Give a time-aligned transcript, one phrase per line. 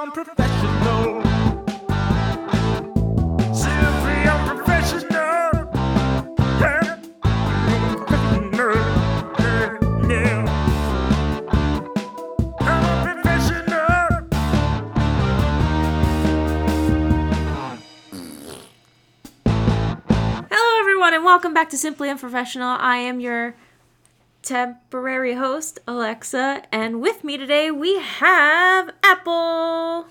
[0.00, 1.22] unprofessional.
[3.54, 5.68] Simply unprofessional.
[6.60, 6.99] Yeah.
[21.40, 22.76] Welcome back to Simply Unprofessional.
[22.78, 23.54] I am your
[24.42, 30.04] temporary host, Alexa, and with me today we have Apple.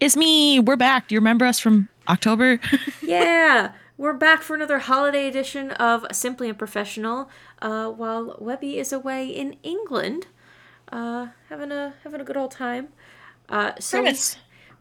[0.00, 0.58] It's me.
[0.58, 1.06] We're back.
[1.06, 2.58] Do you remember us from October?
[3.00, 7.30] Yeah, we're back for another holiday edition of Simply Unprofessional.
[7.62, 10.26] Uh, while Webby is away in England,
[10.90, 12.88] uh, having a having a good old time.
[13.48, 14.04] Uh, so.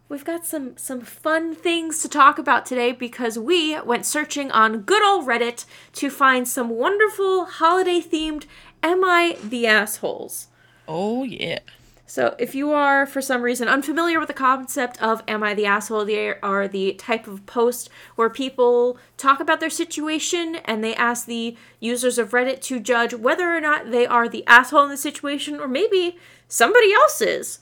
[0.08, 4.81] We've got some some fun things to talk about today because we went searching on
[4.81, 8.45] good old Reddit to find some wonderful holiday themed
[8.83, 10.48] Am I the Assholes?
[10.88, 11.59] oh yeah.
[12.08, 15.66] So, if you are for some reason unfamiliar with the concept of Am I the
[15.66, 20.94] Asshole, they are the type of post where people talk about their situation and they
[20.94, 24.89] ask the users of Reddit to judge whether or not they are the asshole in
[24.89, 27.58] the situation or maybe somebody else is.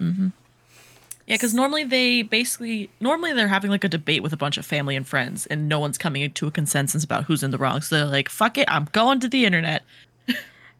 [0.00, 0.28] Mm-hmm.
[1.26, 4.64] Yeah, because normally they basically normally they're having like a debate with a bunch of
[4.64, 7.80] family and friends, and no one's coming to a consensus about who's in the wrong.
[7.80, 9.82] So they're like, "Fuck it, I'm going to the internet."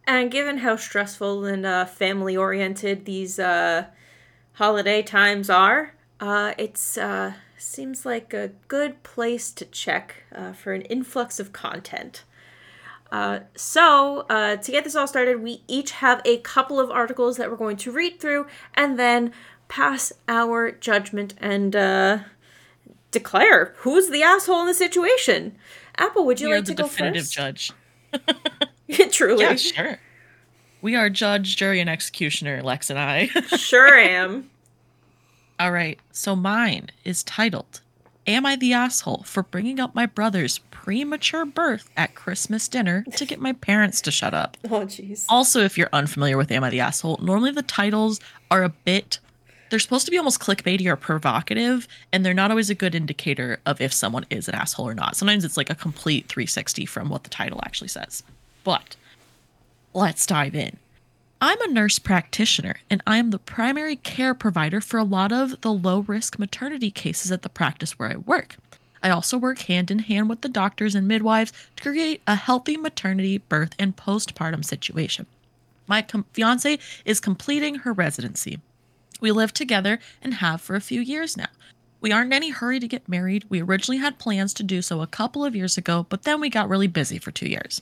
[0.09, 3.87] And given how stressful and uh, family oriented these uh,
[4.53, 10.73] holiday times are, uh, it's uh, seems like a good place to check uh, for
[10.73, 12.23] an influx of content.
[13.11, 17.37] Uh, so, uh, to get this all started, we each have a couple of articles
[17.37, 19.33] that we're going to read through and then
[19.69, 22.19] pass our judgment and uh,
[23.11, 25.57] declare who's the asshole in the situation.
[25.99, 27.33] Apple, would you We like the to go definitive first?
[27.33, 27.73] judge.
[29.13, 29.99] Truly, Yeah, sure.
[30.83, 33.27] We are judge, jury, and executioner, Lex and I.
[33.57, 34.51] sure am.
[35.59, 37.81] All right, so mine is titled
[38.27, 43.25] Am I the Asshole for Bringing Up My Brother's Premature Birth at Christmas Dinner to
[43.25, 44.57] Get My Parents to Shut Up?
[44.65, 45.25] Oh, jeez.
[45.31, 49.19] Also, if you're unfamiliar with Am I the Asshole, normally the titles are a bit.
[49.69, 53.59] They're supposed to be almost clickbaity or provocative, and they're not always a good indicator
[53.67, 55.17] of if someone is an asshole or not.
[55.17, 58.23] Sometimes it's like a complete 360 from what the title actually says.
[58.65, 58.97] But
[59.93, 60.77] let's dive in.
[61.41, 65.61] I'm a nurse practitioner, and I am the primary care provider for a lot of
[65.61, 68.57] the low risk maternity cases at the practice where I work.
[69.03, 72.77] I also work hand in hand with the doctors and midwives to create a healthy
[72.77, 75.27] maternity, birth, and postpartum situation.
[75.87, 78.59] My com- fiance is completing her residency.
[79.21, 81.49] We live together and have for a few years now.
[82.01, 83.45] We aren't in any hurry to get married.
[83.49, 86.51] We originally had plans to do so a couple of years ago, but then we
[86.51, 87.81] got really busy for two years.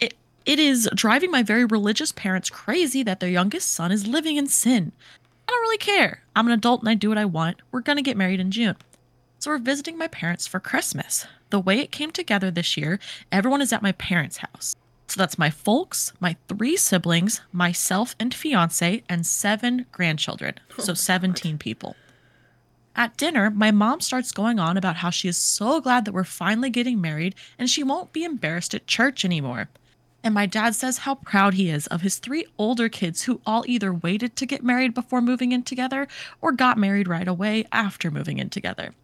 [0.00, 0.14] It,
[0.44, 4.46] it is driving my very religious parents crazy that their youngest son is living in
[4.46, 4.92] sin.
[5.48, 6.22] I don't really care.
[6.36, 7.56] I'm an adult and I do what I want.
[7.72, 8.76] We're going to get married in June.
[9.38, 11.26] So we're visiting my parents for Christmas.
[11.50, 13.00] The way it came together this year,
[13.32, 14.76] everyone is at my parents' house.
[15.12, 20.54] So that's my folks, my three siblings, myself and fiance, and seven grandchildren.
[20.78, 21.96] Oh so 17 people.
[22.96, 26.24] At dinner, my mom starts going on about how she is so glad that we're
[26.24, 29.68] finally getting married and she won't be embarrassed at church anymore.
[30.24, 33.64] And my dad says how proud he is of his three older kids who all
[33.66, 36.08] either waited to get married before moving in together
[36.40, 38.94] or got married right away after moving in together.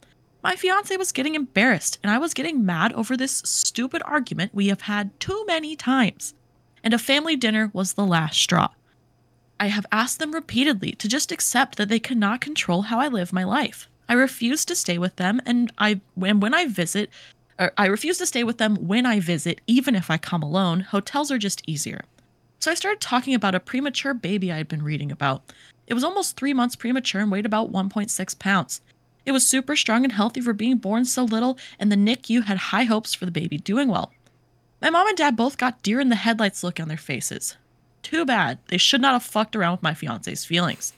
[0.43, 4.69] My fiance was getting embarrassed and I was getting mad over this stupid argument we
[4.69, 6.35] have had too many times.
[6.85, 8.69] And a family dinner was the last straw.
[9.59, 13.33] I have asked them repeatedly to just accept that they cannot control how I live
[13.33, 13.89] my life.
[14.09, 17.11] I refuse to stay with them and I when when I visit
[17.77, 20.81] I refuse to stay with them when I visit even if I come alone.
[20.81, 22.05] Hotels are just easier.
[22.61, 25.53] So I started talking about a premature baby I had been reading about.
[25.89, 28.81] It was almost 3 months premature and weighed about 1.6 pounds.
[29.29, 32.57] It was super strong and healthy for being born so little and the NICU had
[32.57, 34.11] high hopes for the baby doing well.
[34.81, 37.59] My mom and dad both got deer in the headlights look on their faces.
[38.03, 38.59] Too bad.
[38.69, 40.95] They should not have fucked around with my fiance's feelings.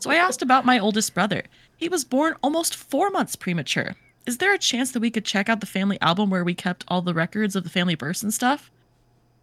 [0.00, 1.44] So I asked about my oldest brother.
[1.74, 3.96] He was born almost four months premature.
[4.26, 6.84] Is there a chance that we could check out the family album where we kept
[6.88, 8.70] all the records of the family births and stuff?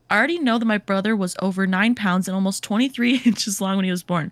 [0.10, 3.76] I already know that my brother was over nine pounds and almost 23 inches long
[3.76, 4.32] when he was born.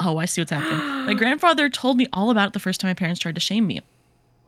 [0.00, 0.78] Oh, I see what's happening.
[1.06, 3.66] my grandfather told me all about it the first time my parents tried to shame
[3.66, 3.80] me.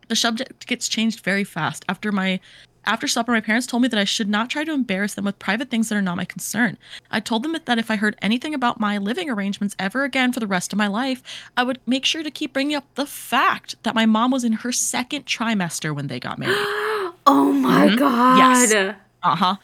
[0.09, 2.41] The subject gets changed very fast after my
[2.87, 5.39] After supper, my parents told me that I should not try to embarrass them with
[5.39, 6.79] private things that are not my concern.
[7.11, 10.41] I told them that if I heard anything about my living arrangements ever again for
[10.41, 11.23] the rest of my life,
[11.55, 14.53] I would make sure to keep bringing up the fact that my mom was in
[14.65, 16.57] her second trimester when they got married.
[17.31, 18.39] Oh my god.
[18.39, 18.95] Yes.
[19.23, 19.57] Uh huh.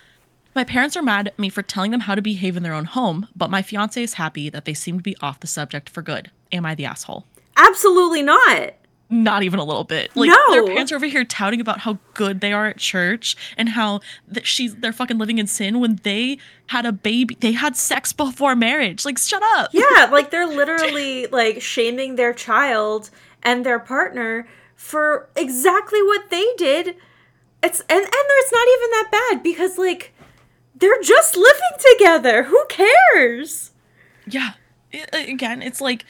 [0.54, 2.84] My parents are mad at me for telling them how to behave in their own
[2.84, 6.00] home, but my fiance is happy that they seem to be off the subject for
[6.02, 6.30] good.
[6.52, 7.24] Am I the asshole?
[7.56, 8.74] Absolutely not.
[9.10, 10.10] Not even a little bit.
[10.16, 10.52] Like No.
[10.52, 14.00] their parents are over here touting about how good they are at church and how
[14.28, 17.36] that she's they're fucking living in sin when they had a baby.
[17.38, 19.04] They had sex before marriage.
[19.04, 19.70] Like shut up.
[19.72, 23.10] Yeah, like they're literally like shaming their child
[23.42, 26.96] and their partner for exactly what they did.
[27.62, 30.13] It's and and it's not even that bad because like
[30.76, 32.44] they're just living together.
[32.44, 33.70] Who cares?
[34.26, 34.52] Yeah.
[34.92, 36.04] I- again, it's like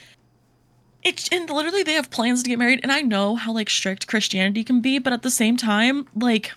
[1.02, 4.06] it's and literally they have plans to get married and I know how like strict
[4.06, 6.52] Christianity can be, but at the same time, like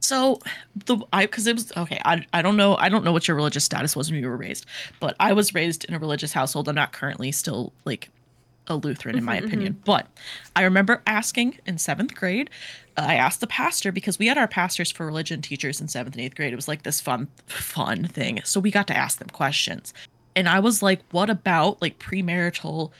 [0.00, 0.38] so
[0.86, 3.36] the I because it was okay, I I don't know I don't know what your
[3.36, 4.66] religious status was when you were raised,
[5.00, 6.68] but I was raised in a religious household.
[6.68, 8.08] I'm not currently still like
[8.68, 9.80] a Lutheran in my opinion.
[9.84, 10.06] But
[10.54, 12.50] I remember asking in seventh grade,
[12.96, 16.14] uh, I asked the pastor because we had our pastors for religion teachers in seventh
[16.14, 16.52] and eighth grade.
[16.52, 18.40] It was like this fun, fun thing.
[18.44, 19.92] So we got to ask them questions.
[20.34, 22.90] And I was like, what about like premarital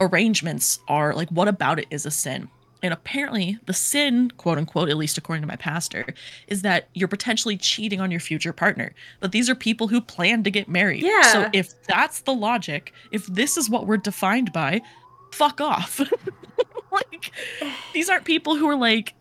[0.00, 2.48] arrangements are like, what about it is a sin?
[2.82, 6.06] And apparently, the sin, quote unquote, at least according to my pastor,
[6.46, 8.92] is that you're potentially cheating on your future partner.
[9.20, 11.02] But these are people who plan to get married.
[11.02, 11.32] Yeah.
[11.32, 14.82] So if that's the logic, if this is what we're defined by,
[15.36, 16.00] fuck off.
[16.90, 17.32] like,
[17.92, 19.14] these aren't people who are like,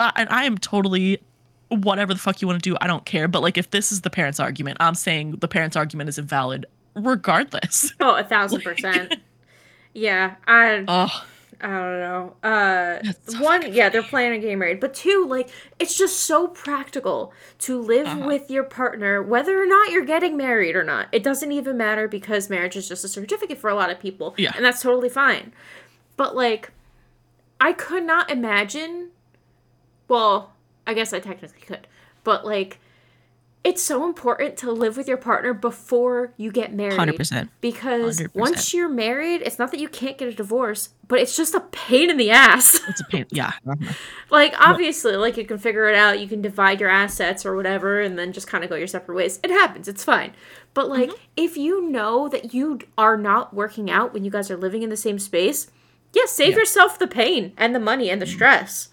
[0.00, 1.20] and I am totally
[1.68, 2.76] whatever the fuck you want to do.
[2.80, 3.28] I don't care.
[3.28, 6.66] But like, if this is the parents' argument, I'm saying the parents' argument is invalid
[6.94, 7.92] regardless.
[8.00, 9.16] Oh, a thousand percent.
[9.94, 11.24] Yeah, I Oh,
[11.62, 12.34] I don't know.
[12.42, 15.48] Uh, so one, yeah, they're planning on getting married, but two, like
[15.78, 18.26] it's just so practical to live Uh-huh.
[18.26, 21.06] with your partner, whether or not you're getting married or not.
[21.12, 24.34] It doesn't even matter because marriage is just a certificate for a lot of people,
[24.36, 24.52] Yeah.
[24.56, 25.52] and that's totally fine.
[26.16, 26.70] But like,
[27.60, 29.10] I could not imagine.
[30.08, 30.52] Well,
[30.86, 31.86] I guess I technically could,
[32.24, 32.78] but like.
[33.64, 36.98] It's so important to live with your partner before you get married.
[36.98, 37.48] 100%.
[37.60, 38.34] Because 100%.
[38.34, 41.60] once you're married, it's not that you can't get a divorce, but it's just a
[41.60, 42.80] pain in the ass.
[42.88, 43.24] it's a pain.
[43.30, 43.52] Yeah.
[43.64, 43.92] uh-huh.
[44.30, 48.00] like, obviously, like you can figure it out, you can divide your assets or whatever,
[48.00, 49.38] and then just kind of go your separate ways.
[49.44, 50.32] It happens, it's fine.
[50.74, 51.22] But, like, Mm-hmm.
[51.36, 54.90] if you know that you are not working out when you guys are living in
[54.90, 55.70] the same space,
[56.12, 56.50] yeah, save Yeah.
[56.52, 56.58] Mm-hmm.
[56.60, 58.88] yourself the pain and the money and the stress.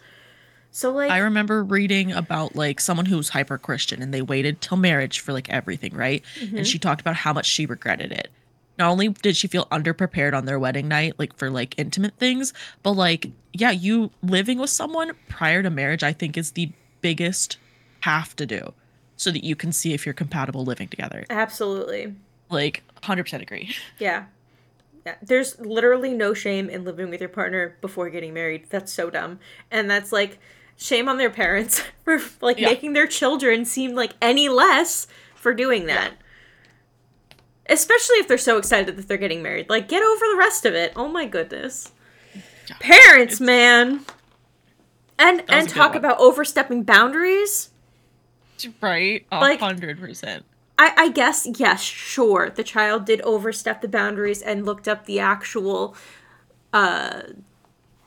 [0.72, 4.62] So, like, I remember reading about like someone who was hyper Christian and they waited
[4.62, 6.24] till marriage for like everything, right?
[6.40, 6.64] And mm-hmm.
[6.64, 8.30] she talked about how much she regretted it.
[8.78, 12.54] Not only did she feel underprepared on their wedding night, like for like intimate things,
[12.82, 17.58] but like, yeah, you living with someone prior to marriage, I think is the biggest
[18.02, 18.74] have to do
[19.18, 21.26] so that you can see if you're compatible living together.
[21.30, 22.16] absolutely.
[22.50, 23.76] Like, 100% agree.
[24.00, 24.26] Yeah.
[25.06, 25.16] Yeah.
[25.22, 28.66] There's literally no shame in living with your partner before getting married.
[28.70, 29.40] That's so dumb.
[29.72, 30.40] And that's like
[30.82, 32.70] shame on their parents for like Yeah.
[32.70, 35.06] making their children seem like any less
[35.36, 36.14] for doing that.
[37.68, 39.70] Especially if they're so excited that they're getting married.
[39.70, 40.92] Like get over the rest of it.
[40.96, 41.92] Oh my goodness.
[42.34, 42.76] Yeah.
[42.80, 44.02] Parents, man.
[45.20, 47.70] And and talk about overstepping boundaries.
[48.82, 49.26] Right?
[49.32, 50.44] A Like- 100%.
[50.82, 52.50] I, I guess yes, sure.
[52.50, 55.96] The child did overstep the boundaries and looked up the actual
[56.72, 57.24] uh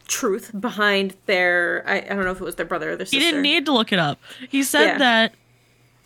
[0.09, 3.19] truth behind their I, I don't know if it was their brother or their sister.
[3.19, 4.19] He didn't need to look it up.
[4.49, 4.99] He said Yeah.
[4.99, 5.35] that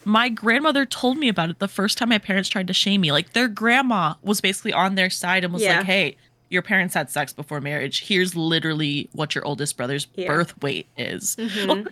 [0.05, 3.11] my grandmother told me about it the first time my parents tried to shame me.
[3.12, 5.79] Like their grandma was basically on their side and was Yeah.
[5.79, 6.17] like, "Hey,
[6.49, 8.07] your parents had sex before marriage.
[8.07, 10.29] Here's literally what your oldest brother's Yeah.
[10.29, 10.37] Mm-hmm.
[10.37, 11.37] birth weight is."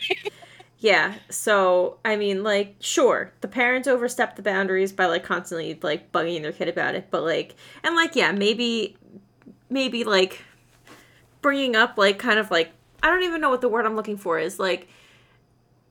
[0.78, 1.14] Yeah.
[1.30, 6.42] So I mean, like, sure, the parents overstepped the boundaries by like constantly like bugging
[6.42, 8.96] their kid about it, but like, and like, yeah, maybe,
[9.70, 10.42] maybe like
[11.44, 12.70] bringing up like kind of like
[13.02, 14.88] I don't even know what the word I'm looking for is like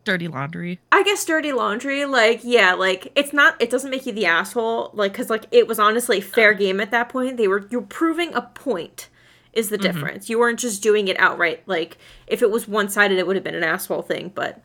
[0.04, 0.80] Dirty laundry.
[0.92, 4.90] I guess dirty laundry, like, yeah, like it's not it doesn't make you the asshole,
[4.94, 7.38] like cuz like it was honestly fair game at that point.
[7.38, 9.10] They were you're proving a point
[9.54, 9.84] is the mm-hmm.
[9.84, 10.30] difference.
[10.30, 11.62] You weren't just doing it outright.
[11.68, 14.60] Like if it was one-sided it would have been an asshole thing, but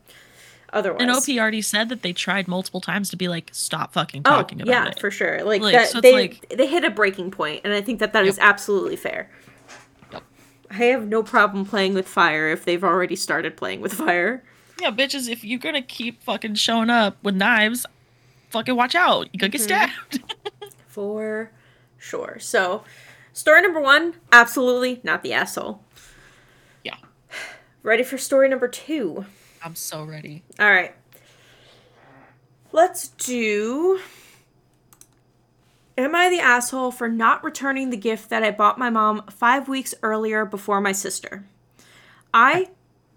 [0.73, 4.23] otherwise And OP already said that they tried multiple times to be like, "Stop fucking
[4.25, 5.43] Oh, talking about yeah, it." for sure.
[5.43, 8.11] Like, Like, that so they like- they hit a breaking point and I think that
[8.13, 9.29] that is absolutely fair.
[10.71, 14.43] I have no problem playing with fire if they've already started playing with fire.
[14.81, 17.85] Yeah, bitches, if you're gonna keep fucking showing up with knives,
[18.49, 19.27] fucking watch out.
[19.33, 20.11] You could get Mm-hmm.
[20.19, 20.33] stabbed.
[20.87, 21.51] For
[21.97, 22.37] sure.
[22.39, 22.83] So,
[23.33, 25.83] story number one, absolutely not the asshole.
[26.83, 26.95] yeah.
[27.83, 29.25] Ready for story number two?
[29.63, 30.43] I'm so ready.
[30.59, 30.93] All right.
[32.71, 33.99] Let's do.
[35.99, 39.67] Am I the asshole for not returning the gift that I bought my mom five
[39.67, 41.43] weeks earlier before my sister?
[42.33, 42.69] I,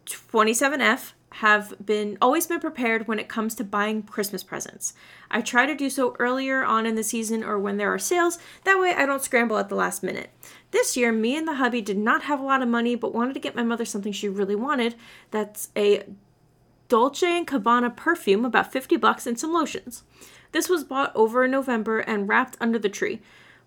[0.05, 4.95] 27F, have been always been prepared when it comes to buying Christmas presents.
[5.31, 8.41] I try to do so earlier on in the season or when there are sales,
[8.65, 10.31] that way I don't scramble at the last minute.
[10.73, 13.35] This year, me and the hubby did not have a lot of money but wanted
[13.35, 14.97] to get my mother something she really wanted.
[15.31, 16.03] That's a
[16.89, 20.03] Dolce and Gabbana perfume, about 50 bucks, and some lotions.
[20.53, 23.21] This was bought over in November and wrapped under the tree.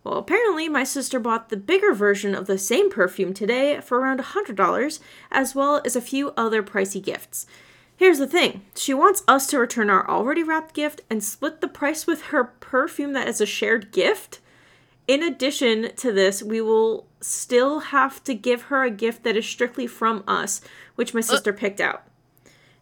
[0.03, 4.19] Well, apparently, my sister bought the bigger version of the same perfume today for around
[4.19, 4.99] $100,
[5.31, 7.47] as well as a few other pricey gifts.
[7.97, 11.67] Here's the thing she wants us to return our already wrapped gift and split the
[11.67, 14.39] price with her perfume that is a shared gift.
[15.07, 19.45] In addition to this, we will still have to give her a gift that is
[19.45, 20.61] strictly from us,
[20.95, 22.04] which my uh, sister picked out.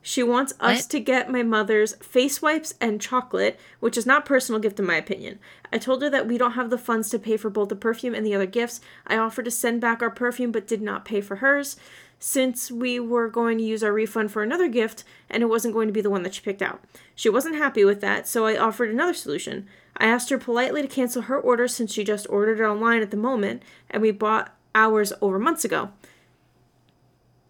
[0.06, 0.90] She wants us What?
[0.90, 4.98] to get my mother's face wipes and chocolate, which is not personal gift in my
[4.98, 5.40] opinion.
[5.72, 8.14] I told her that we don't have the funds to pay for both the perfume
[8.14, 8.82] and the other gifts.
[9.08, 11.78] I offered to send back our perfume but did not pay for hers
[12.20, 15.88] since we were going to use our refund for another gift and it wasn't going
[15.88, 16.84] to be the one that she picked out.
[17.16, 19.68] She wasn't happy with that, so I offered another solution.
[19.96, 23.12] I asked her politely to cancel her order since she just ordered it online at
[23.12, 25.92] the moment and we bought ours over months ago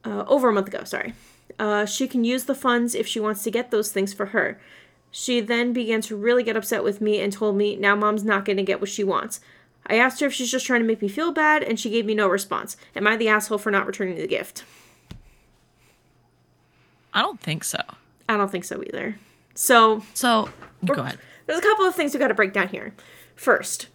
[0.06, 1.14] uh, over a month ago, sorry.
[1.60, 4.60] Uh, she can use the funds if she wants to get those things for her.
[5.12, 8.46] She then began to really get upset with me and told me now mom's not
[8.46, 9.40] going to get what she wants.
[9.86, 12.06] I asked her if she's just trying to make me feel bad, and she gave
[12.06, 12.78] me no response.
[12.96, 14.64] Am I the asshole for not returning the gift?
[17.14, 17.80] I don't think so.
[18.28, 19.18] I don't think so either.
[19.56, 20.50] So, So
[20.86, 21.20] go ahead.
[21.46, 22.94] there's a couple of things we got to break down here.
[23.36, 23.88] First,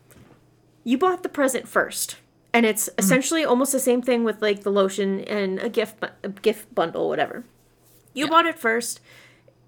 [0.85, 2.17] you bought the present first,
[2.53, 2.99] and it's mm-hmm.
[2.99, 6.75] essentially almost the same thing with like the lotion and a gift bu- a gift
[6.75, 7.45] bundle, whatever.
[8.15, 9.01] You bought it first.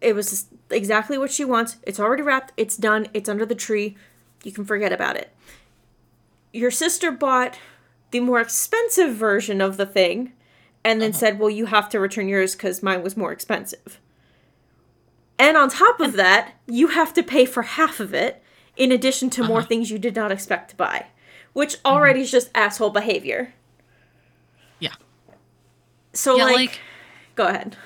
[0.00, 1.76] It was exactly what she wants.
[1.82, 2.52] It's already wrapped.
[2.56, 3.08] It's done.
[3.12, 3.96] It's under the tree.
[4.42, 5.34] You can forget about it.
[6.52, 7.58] Your sister bought
[8.10, 10.32] the more expensive version of the thing,
[10.82, 11.18] and then uh-huh.
[11.18, 14.00] said, "Well, you have to return yours because mine was more expensive."
[15.38, 18.42] And on top of that, you have to pay for half of it,
[18.76, 19.68] in addition to more uh-huh.
[19.68, 21.06] things you did not expect to buy,
[21.52, 23.52] which already is just asshole behavior.
[24.78, 24.94] Yeah.
[26.12, 26.80] So, Yeah, like, like-
[27.34, 27.76] go ahead.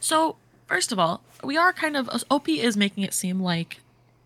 [0.00, 3.80] So, first of all, we are kind of OP is making it seem like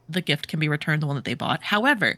[0.08, 1.62] the gift can be returned, the one that they bought.
[1.64, 2.16] However,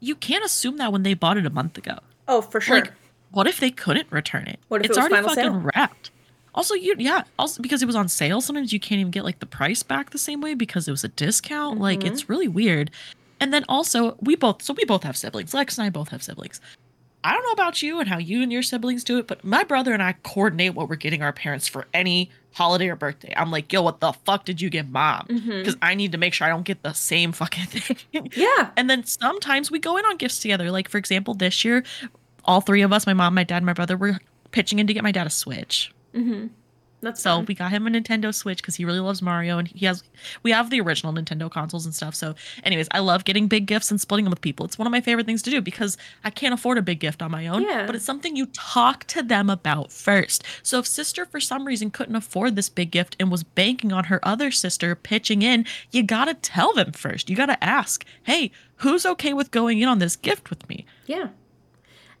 [0.00, 1.98] you can't assume that when they bought it a month ago.
[2.28, 2.80] Oh, for sure.
[2.80, 2.92] Like,
[3.30, 4.58] what if they couldn't return it?
[4.68, 5.70] What if it it's was already final fucking sale?
[5.74, 6.10] wrapped.
[6.54, 9.38] Also, you yeah, also because it was on sale, sometimes you can't even get like
[9.38, 11.80] the price back the same way because it was a discount.
[11.80, 12.08] Like Mm-hmm.
[12.12, 12.90] it's really weird.
[13.42, 15.52] And then also, we both so we both have siblings.
[15.52, 16.60] Lex and I both have siblings.
[17.24, 19.64] I don't know about you and how you and your siblings do it, but my
[19.64, 23.32] brother and I coordinate what we're getting our parents for any holiday or birthday.
[23.36, 25.26] I'm like, yo, what the fuck did you get mom?
[25.28, 27.96] Because I need to make sure I don't get the same fucking thing.
[28.14, 28.40] Mm-hmm.
[28.40, 28.70] Yeah.
[28.76, 30.70] And then sometimes we go in on gifts together.
[30.70, 31.82] Like, for example, this year,
[32.44, 34.18] all three of us, my mom, my dad, and my brother, were
[34.52, 35.92] pitching in to get my dad a Switch.
[37.02, 37.46] That's So fun.
[37.46, 40.04] we got him a Nintendo Switch because he really loves Mario and he has
[40.44, 42.14] we have the original Nintendo consoles and stuff.
[42.14, 44.64] So anyways, I love getting big gifts and splitting them with people.
[44.64, 47.20] It's one of my favorite things to do because I can't afford a big gift
[47.20, 47.62] on my own.
[47.62, 47.86] Yeah.
[47.86, 50.44] But it's something you talk to them about first.
[50.62, 54.04] So if sister for some reason couldn't afford this big gift and was banking on
[54.04, 57.28] her other sister pitching in, you gotta tell them first.
[57.28, 60.86] You gotta ask, hey, who's okay with going in on this gift with me?
[61.06, 61.28] yeah.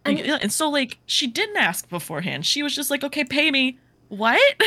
[0.04, 2.44] And, And- and so like she didn't ask beforehand.
[2.44, 3.78] She was just like, okay, pay me.
[4.12, 4.40] What?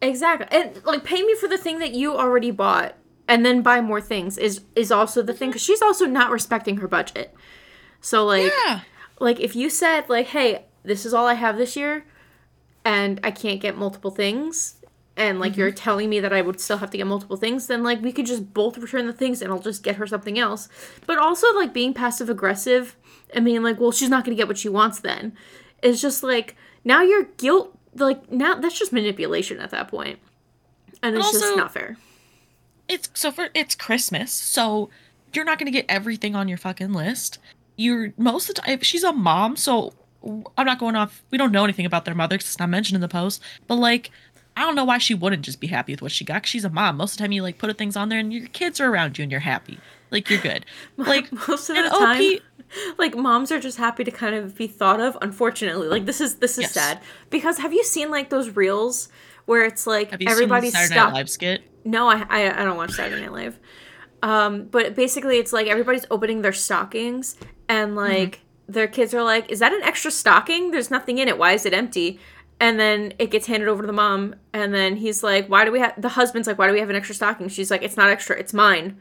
[0.00, 0.46] Exactly.
[0.52, 2.94] And like pay me for the thing that you already bought
[3.26, 5.54] and then buy more things is is also the thing mm-hmm.
[5.54, 7.34] cuz she's also not respecting her budget.
[8.00, 8.82] So like yeah.
[9.18, 12.04] like if you said like hey, this is all I have this year
[12.84, 14.76] and I can't get multiple things
[15.16, 15.62] and like mm-hmm.
[15.62, 18.12] you're telling me that I would still have to get multiple things, then like we
[18.12, 20.68] could just both return the things and I'll just get her something else.
[21.06, 22.94] But also like being passive aggressive
[23.34, 25.36] and being like, well, she's not gonna get what she wants then.
[25.82, 30.18] It's just like now you're guilt like now that's just manipulation at that point.
[31.02, 31.96] And it's just not fair.
[32.88, 34.90] it's so for it's Christmas, so
[35.32, 37.38] you're not gonna get everything on your fucking list.
[37.76, 39.92] You're most of the time she's a mom, so
[40.56, 41.22] I'm not going off.
[41.30, 43.40] We don't know anything about their mother 'cause it's not mentioned in the post.
[43.68, 44.10] But like,
[44.56, 46.42] I don't know why she wouldn't just be happy with what she got.
[46.42, 46.96] 'cause she's a mom.
[46.96, 49.16] Most of the time, you like put things on there and your kids are around
[49.18, 49.78] you and you're happy.
[50.10, 50.66] Like you're good.
[50.96, 52.42] Like most of the time OP
[52.98, 55.88] like moms are just happy to kind of be thought of unfortunately.
[55.88, 56.72] Like this is this is Yes.
[56.72, 57.00] sad.
[57.30, 59.08] Because have you seen like those reels
[59.46, 61.62] where it's like have you everybody's seen Saturday Night Live skit?
[61.84, 63.58] no I, I i don't watch saturday night live.
[64.22, 67.36] Um but basically it's like everybody's opening their stockings
[67.68, 67.98] and Mm-hmm.
[67.98, 70.70] like their kids are like is that an extra stocking?
[70.72, 71.38] There's nothing in it.
[71.38, 72.18] Why is it empty?
[72.60, 75.72] And then it gets handed over to the mom and then he's like why do
[75.72, 77.48] we have the husband's like why do we have an extra stocking?
[77.48, 78.36] She's like it's not extra.
[78.38, 78.98] It's mine.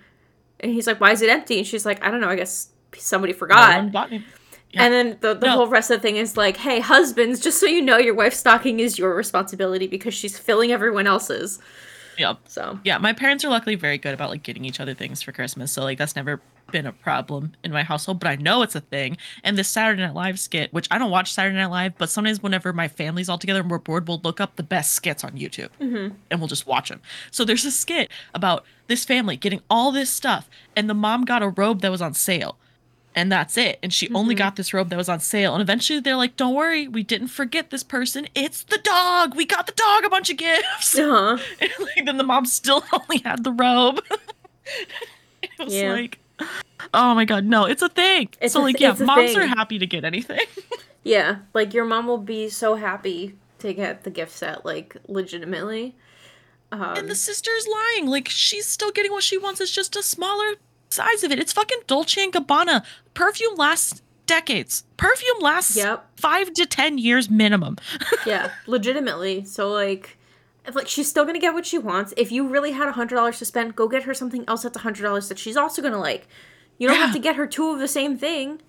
[0.61, 1.57] And he's like why is it empty?
[1.57, 2.29] And she's like i don't know.
[2.29, 4.23] I guess somebody forgot me-
[4.71, 4.83] Yeah.
[4.83, 5.51] and then the, the No.
[5.53, 8.37] whole rest of the thing is like hey husbands just so you know your wife's
[8.37, 11.59] stocking is your responsibility because she's filling everyone else's
[12.17, 12.33] yeah.
[12.47, 15.31] so Yeah, my parents are luckily very good about like getting each other things for
[15.31, 15.71] Christmas.
[15.71, 16.41] So like that's never
[16.71, 19.17] been a problem in my household, but I know it's a thing.
[19.43, 22.41] And this Saturday Night Live skit, which I don't watch Saturday Night Live, but sometimes
[22.41, 25.33] whenever my family's all together and we're bored, we'll look up the best skits on
[25.33, 26.15] YouTube mm-hmm.
[26.31, 27.01] and we'll just watch them.
[27.29, 31.43] So there's a skit about this family getting all this stuff, and the mom got
[31.43, 32.57] a robe that was on sale.
[33.17, 33.79] And that's it.
[33.81, 35.55] And she only got this robe that was on sale.
[35.55, 38.27] And eventually they're like, don't worry, we didn't forget this person.
[38.35, 39.35] It's the dog.
[39.35, 40.95] We got the dog a bunch of gifts.
[40.99, 41.39] uh-huh.
[41.59, 44.03] And like then the mom still only had the robe.
[45.41, 45.93] it was Yeah.
[45.93, 46.19] like,
[46.93, 48.29] oh my god, no, it's a thing.
[48.39, 49.39] It's so a like, yeah, moms thing.
[49.39, 50.45] are happy to get anything.
[51.03, 55.95] yeah like your mom will be so happy to get the gift set like legitimately
[56.71, 58.07] um, and the sister's lying.
[58.07, 59.61] Like she's still getting what she wants.
[59.61, 60.55] It's just a smaller
[60.89, 61.39] size of it.
[61.39, 62.83] It's fucking Dolce and Gabbana.
[63.13, 64.83] Perfume lasts decades.
[64.97, 66.05] Perfume lasts Yep.
[66.17, 67.77] five to ten years minimum.
[68.25, 70.17] yeah legitimately so like
[70.65, 73.15] if, like she's still gonna get what she wants if you really had a hundred
[73.15, 75.81] dollars to spend go get her something else at the hundred dollars that she's also
[75.81, 76.27] gonna like
[76.77, 78.61] you don't have to get her two of the same thing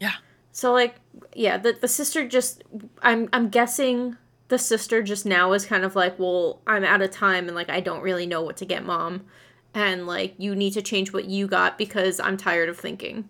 [0.00, 0.14] yeah.
[0.50, 0.96] so like
[1.34, 2.64] yeah the, the sister just
[3.02, 4.16] i'm i'm guessing
[4.48, 7.70] the sister just now is kind of like well i'm out of time and like
[7.70, 9.22] i don't really know what to get mom
[9.74, 13.28] and like you need to change what you got because i'm tired of thinking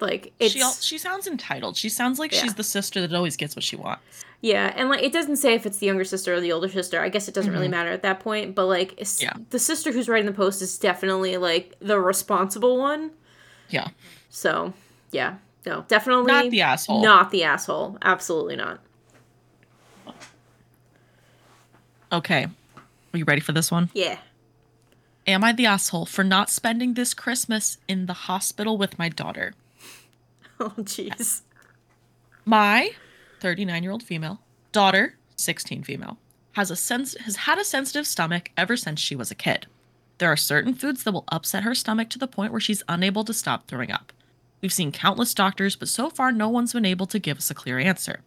[0.00, 1.76] like it's She she sounds entitled.
[1.76, 2.42] She sounds like Yeah.
[2.42, 4.24] she's the sister that always gets what she wants.
[4.42, 7.00] Yeah, and like it doesn't say if it's the younger sister or the older sister.
[7.00, 7.72] I guess it doesn't really mm-hmm.
[7.72, 8.54] matter at that point.
[8.54, 9.32] But like, Yeah.
[9.50, 13.12] the sister who's writing the post is definitely like the responsible one.
[13.70, 13.88] Yeah.
[14.28, 14.74] So
[15.12, 17.02] yeah, no, definitely Not the asshole.
[17.02, 17.96] Not the asshole.
[18.02, 18.80] Absolutely not.
[22.12, 22.46] Okay.
[23.14, 23.90] Are you ready for this one?
[23.94, 24.18] Yeah.
[25.26, 29.54] Am I the asshole for not spending this Christmas in the hospital with my daughter?
[30.58, 31.42] Oh jeez.
[32.46, 32.92] My
[33.40, 34.40] 39 year old female
[34.72, 36.16] daughter, 16 female,
[36.52, 39.66] has a sense has had a sensitive stomach ever since she was a kid.
[40.16, 43.22] There are certain foods that will upset her stomach to the point where she's unable
[43.24, 44.14] to stop throwing up.
[44.62, 47.54] We've seen countless doctors, but so far no one's been able to give us a
[47.54, 48.20] clear answer.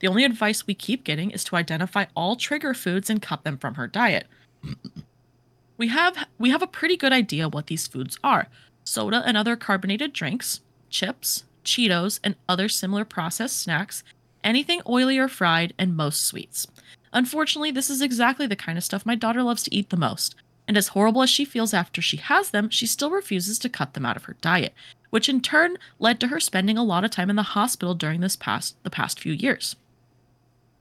[0.00, 3.58] The only advice we keep getting is to identify all trigger foods and cut them
[3.58, 4.26] from her diet.
[5.76, 8.48] We have we have a pretty good idea what these foods are.
[8.84, 10.60] Soda and other carbonated drinks,
[10.90, 14.04] chips, Cheetos, and other similar processed snacks,
[14.44, 16.66] anything oily or fried, and most sweets.
[17.12, 20.34] Unfortunately, this is exactly the kind of stuff my daughter loves to eat the most.
[20.68, 23.94] And as horrible as she feels after she has them, she still refuses to cut
[23.94, 24.74] them out of her diet,
[25.10, 28.20] which in turn led to her spending a lot of time in the hospital during
[28.20, 29.76] this past the past few years.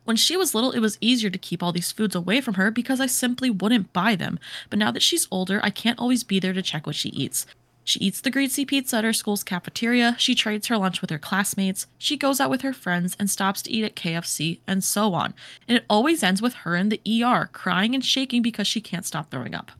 [0.05, 2.71] When she was little, it was easier to keep all these foods away from her
[2.71, 4.39] because I simply wouldn't buy them.
[4.69, 7.47] But now that she's older, I can't always be there to check what she eats.
[7.83, 11.19] She eats the greasy pizza at her school's cafeteria, she trades her lunch with her
[11.19, 15.13] classmates, she goes out with her friends and stops to eat at KFC, and so
[15.13, 15.35] on.
[15.67, 19.05] And it always ends with her in the ER, crying and shaking because she can't
[19.05, 19.71] stop throwing up.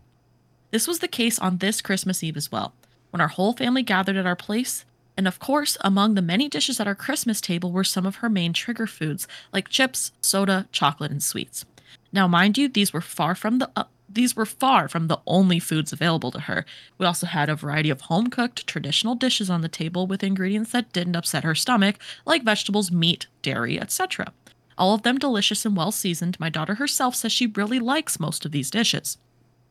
[0.70, 2.74] This was the case on this Christmas Eve as well,
[3.10, 4.86] when our whole family gathered at our place.
[5.18, 8.30] And of course, among the many dishes at our Christmas table were some of her
[8.30, 11.66] main trigger foods, like chips, soda, chocolate, and sweets.
[12.12, 15.60] Now, mind you, these were far from the uh, these were far from the only
[15.60, 16.66] foods available to her.
[16.98, 20.72] We also had a variety of home cooked traditional dishes on the table with ingredients
[20.72, 24.32] that didn't upset her stomach, like vegetables, meat, dairy, etc.
[24.78, 26.40] All of them delicious and well seasoned.
[26.40, 29.18] My daughter herself says she really likes most of these dishes.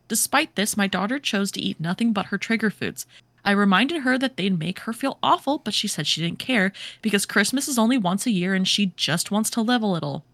[0.09, 3.07] Despite this, my daughter chose to eat nothing but her trigger foods.
[3.45, 6.73] I reminded her that they'd make her feel awful, but she said she didn't care
[7.03, 10.25] because Christmas is only once a year and she just wants to live a little.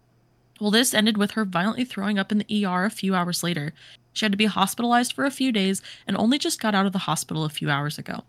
[0.61, 3.73] Well, this ended with her violently throwing up in the ER a few hours later.
[4.13, 6.93] She had to be hospitalized for a few days and only just got out of
[6.93, 8.23] the hospital a few hours ago.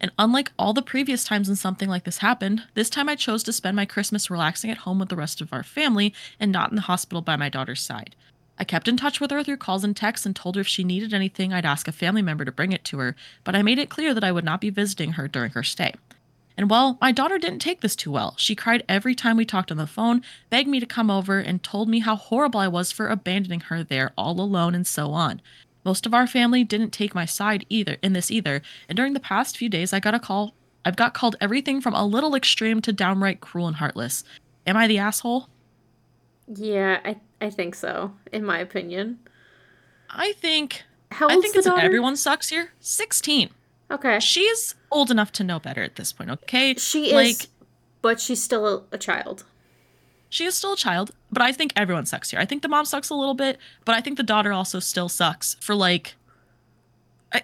[0.00, 3.42] And unlike all the previous times when something like this happened, this time I chose
[3.44, 6.70] to spend my Christmas relaxing at home with the rest of our family and not
[6.70, 8.16] in the hospital by my daughter's side.
[8.58, 10.84] I kept in touch with her through calls and texts and told her if she
[10.84, 13.78] needed anything, I'd ask a family member to bring it to her, but I made
[13.78, 15.94] it clear that I would not be visiting her during her stay.
[16.56, 18.34] And well, my daughter didn't take this too well.
[18.38, 21.62] She cried every time we talked on the phone, begged me to come over, and
[21.62, 25.42] told me how horrible I was for abandoning her there all alone and so on.
[25.84, 29.20] Most of our family didn't take my side either in this either, and during the
[29.20, 32.82] past few days I got a call I've got called everything from a little extreme
[32.82, 34.22] to downright cruel and heartless.
[34.66, 35.48] Am I the asshole?
[36.46, 38.12] Yeah, I I think so.
[38.32, 39.18] In my opinion.
[40.08, 41.82] I think How I think it's daughter?
[41.82, 42.70] everyone sucks here.
[42.80, 43.50] 16.
[43.90, 44.18] Okay.
[44.20, 46.74] She's old enough to know better at this point, okay?
[46.74, 47.48] She is, like
[48.00, 49.44] but she's still a, child.
[50.30, 52.40] she is still a child, but I think everyone sucks here.
[52.40, 55.08] I think the mom sucks a little bit, but I think the daughter also still
[55.08, 56.14] sucks for like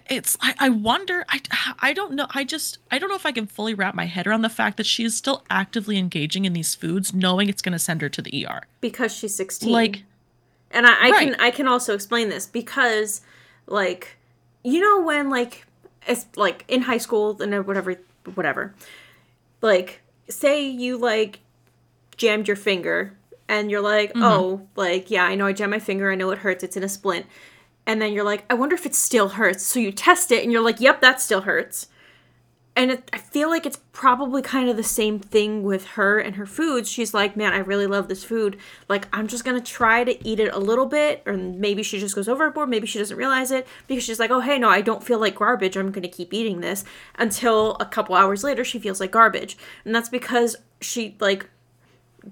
[0.09, 1.41] it's I, I wonder I
[1.79, 4.27] I don't know I just I don't know if I can fully wrap my head
[4.27, 7.73] around the fact that she is still actively engaging in these foods knowing it's going
[7.73, 8.61] to send her to the ER.
[8.79, 10.03] because she's 16 Like
[10.71, 13.21] and I, I can i can also explain this because
[13.67, 14.17] like
[14.63, 15.65] you know when like
[16.07, 17.95] it's like in high school and whatever
[18.35, 18.73] whatever.
[19.61, 21.39] Like say you like
[22.17, 26.11] jammed your finger and you're like oh like yeah i know i jammed my finger
[26.11, 27.25] i know it hurts it's in a splint
[27.85, 30.51] and then you're like i wonder if it still hurts so you test it and
[30.51, 31.87] you're like yep that still hurts
[32.75, 36.37] and it, I feel like it's probably kind of the same thing with her and
[36.37, 36.89] her foods.
[36.89, 38.57] She's like, man, I really love this food.
[38.87, 42.15] Like, I'm just gonna try to eat it a little bit, or maybe she just
[42.15, 42.69] goes overboard.
[42.69, 45.35] Maybe she doesn't realize it because she's like, oh, hey, no, I don't feel like
[45.35, 45.75] garbage.
[45.75, 49.93] I'm gonna keep eating this until a couple hours later she feels like garbage, and
[49.93, 51.49] that's because she like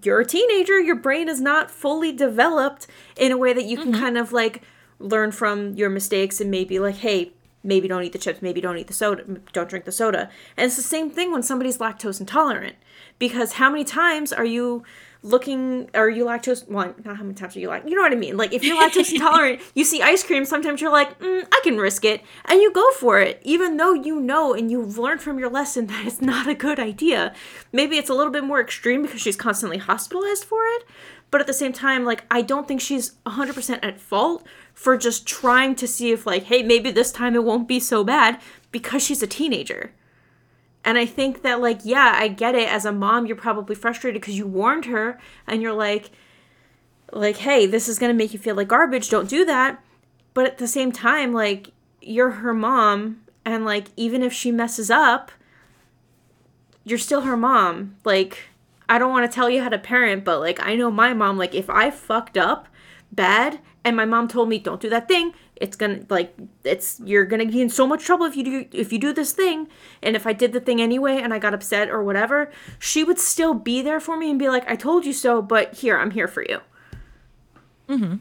[0.03, 3.91] you're a teenager, your brain is not fully developed in a way that you can
[3.91, 4.01] mm-hmm.
[4.01, 4.61] kind of like
[4.99, 7.31] learn from your mistakes and maybe like, hey,
[7.63, 10.29] maybe don't eat the chips, maybe don't eat the soda, don't drink the soda.
[10.55, 12.75] And it's the same thing when somebody's lactose intolerant.
[13.17, 14.83] Because how many times are you
[15.21, 18.13] looking are you lactose well not how many times are you like you know what
[18.13, 21.45] i mean like if you're lactose intolerant you see ice cream sometimes you're like mm,
[21.51, 24.97] i can risk it and you go for it even though you know and you've
[24.97, 27.33] learned from your lesson that it's not a good idea
[27.73, 30.83] maybe it's a little bit more extreme because she's constantly hospitalized for it
[31.31, 34.47] but at the same time like i don't think she's 100% at fault
[34.79, 38.01] for just trying to see if like hey maybe this time it won't be so
[38.01, 38.39] bad
[38.71, 39.91] because she's a teenager
[40.85, 42.69] and I think that, like, yeah, I get it.
[42.69, 46.09] As a mom, you're probably frustrated because you warned her and you're like,
[47.11, 49.09] like, hey, this is going to make you feel like garbage.
[49.09, 49.83] Don't do that.
[50.33, 53.21] But at the same time, like, you're her mom.
[53.43, 55.31] And, like, even if she messes up,
[56.85, 57.97] you're still her mom.
[58.05, 58.49] Like,
[58.87, 61.37] I don't want to tell you how to parent, but, like, I know my mom,
[61.37, 62.67] like, if I fucked up
[63.11, 67.25] bad and my mom told me, don't do that thing, it's gonna like it's you're
[67.25, 69.67] gonna be in so much trouble if you do if you do this thing
[70.01, 73.19] and if i did the thing anyway and i got upset or whatever she would
[73.19, 76.11] still be there for me and be like i told you so but here i'm
[76.11, 76.59] here for you
[77.89, 78.15] mm-hmm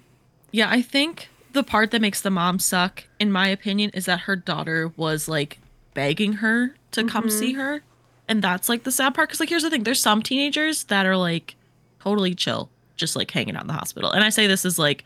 [0.50, 4.20] Yeah, I think the part that makes the mom suck, in my opinion, is that
[4.20, 5.58] her daughter was like
[5.94, 7.82] begging her to come see her.
[8.28, 9.28] And that's like the sad part.
[9.30, 11.56] Cause like, here's the thing there's some teenagers that are like
[12.00, 14.10] totally chill, just like hanging out in the hospital.
[14.10, 15.04] And I say this is like,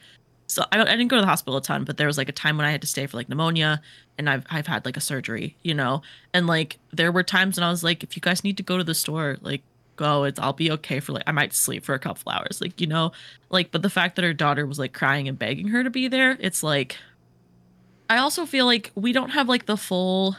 [0.52, 2.32] so I, I didn't go to the hospital a ton, but there was like a
[2.32, 3.80] time when I had to stay for like pneumonia
[4.18, 6.02] and I've, I've had like a surgery, you know?
[6.34, 8.76] And like, there were times when I was like, if you guys need to go
[8.76, 9.62] to the store, like,
[9.96, 10.24] go.
[10.24, 12.86] It's i'll be okay for like i might sleep for a couple hours like you
[12.86, 13.12] know?
[13.50, 16.08] Like but the fact that her daughter was like crying and begging her to be
[16.08, 16.96] there it's like
[18.08, 20.36] i also feel like we don't have like the full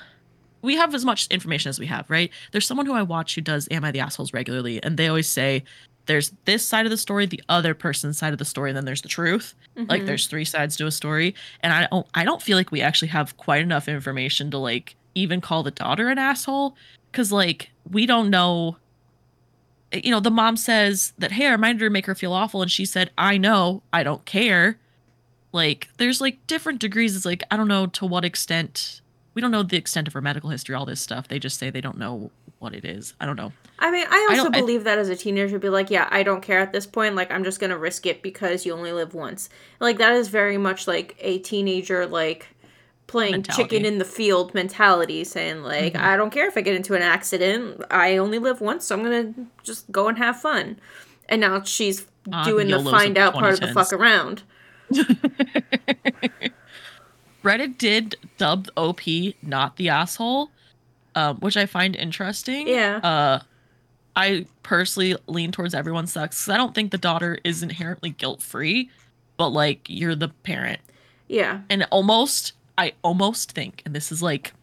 [0.62, 2.32] we have as much information as we have right?
[2.52, 5.30] There's someone who i watch who does am i the assholes regularly and they always
[5.30, 5.63] say
[6.06, 8.86] there's this side of the story the other person's side of the story and then
[8.86, 9.56] there's the truth.
[9.76, 10.06] Like Mhm.
[10.06, 11.34] there's three sides to a story.
[11.62, 14.96] And i don't i don't feel like we actually have quite enough information to like
[15.16, 16.76] even call the daughter an asshole.
[17.12, 18.78] Because like we don't know
[19.94, 22.62] you know the mom says that hey i reminded her to make her feel awful
[22.63, 24.78] and she said i know i don't care.
[25.52, 27.16] Like there's like different degrees.
[27.16, 29.02] It's like i don't know to what extent
[29.34, 31.28] we don't know the extent of her medical history all this stuff.
[31.28, 33.13] They just say they don't know what it is.
[33.19, 33.52] I don't know.
[33.80, 36.08] I mean i I also I- believe that as a teenager would be like yeah
[36.12, 37.15] i don't care at this point.
[37.15, 39.50] Like i'm just gonna risk it because you only live once.
[39.80, 42.48] Like that is very much like a teenager like
[43.08, 43.63] playing Mentality.
[43.63, 46.06] chicken in the field mentality saying like Mm-hmm.
[46.06, 47.84] i don't care if i get into an accident.
[47.91, 50.80] I only live once so i'm gonna just go and have fun.
[51.28, 54.43] And now she's Ah, doing the find out part of the fuck around
[57.43, 59.01] reddit did dub op
[59.41, 60.49] not the asshole
[61.15, 62.67] um, which i find interesting.
[62.67, 62.97] Yeah.
[62.97, 63.39] uh
[64.15, 68.89] i personally lean towards everyone sucks i don't think the daughter is inherently guilt-free
[69.38, 70.79] but like you're the parent.
[71.27, 71.62] Yeah.
[71.69, 74.53] And almost i almost think and this is like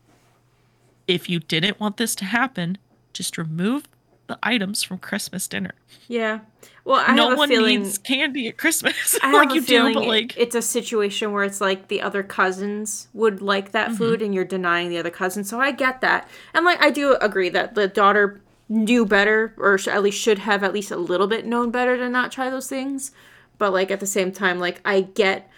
[1.06, 2.78] if you didn't want this to happen
[3.12, 3.88] just remove
[4.30, 5.72] the items from christmas dinner
[6.08, 6.38] yeah
[6.84, 9.54] well i no have a one feeling needs candy at christmas I have like a
[9.56, 13.42] you feeling do but like it's a situation where it's like the other cousins would
[13.42, 13.72] like Mm-hmm.
[13.72, 15.48] that food and you're denying the other cousins.
[15.50, 16.28] So I get that.
[16.54, 20.38] And like I do agree that the daughter knew better or sh- at least should
[20.38, 23.10] have at least a little bit known better to not try those things.
[23.58, 25.50] But like at the same time like I get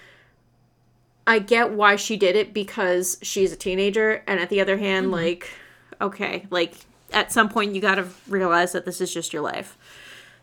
[1.27, 5.07] I get why she did it because she's a teenager and at the other hand
[5.07, 5.15] Mm-hmm.
[5.15, 5.51] like
[6.01, 6.75] okay, like
[7.13, 9.77] at some point you got to realize that this is just your life.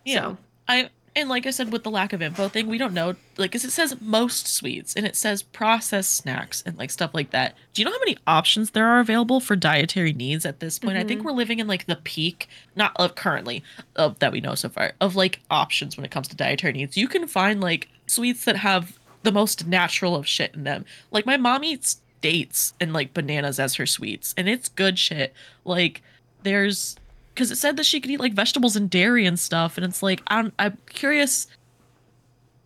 [0.05, 0.21] Yeah.
[0.21, 3.15] So- I And like I said, with the lack of info thing, we don't know.
[3.35, 7.31] Like, 'cause it says most sweets and it says processed snacks and like stuff like
[7.31, 7.55] that.
[7.73, 10.97] Do you know how many options there are available for dietary needs at this point?
[10.97, 11.29] I think mm-hmm.
[11.29, 13.63] we're living in like the peak, not of currently,
[13.95, 16.95] of that we know so far, of like options when it comes to dietary needs.
[16.95, 20.85] You can find like sweets that have the most natural of shit in them.
[21.11, 25.33] Like, my mom eats dates and like bananas as her sweets, and it's good shit.
[25.65, 26.03] Like,
[26.43, 26.95] there's
[27.33, 30.03] because it said that she could eat like vegetables and dairy and stuff and it's
[30.03, 31.47] like I'm, I'm curious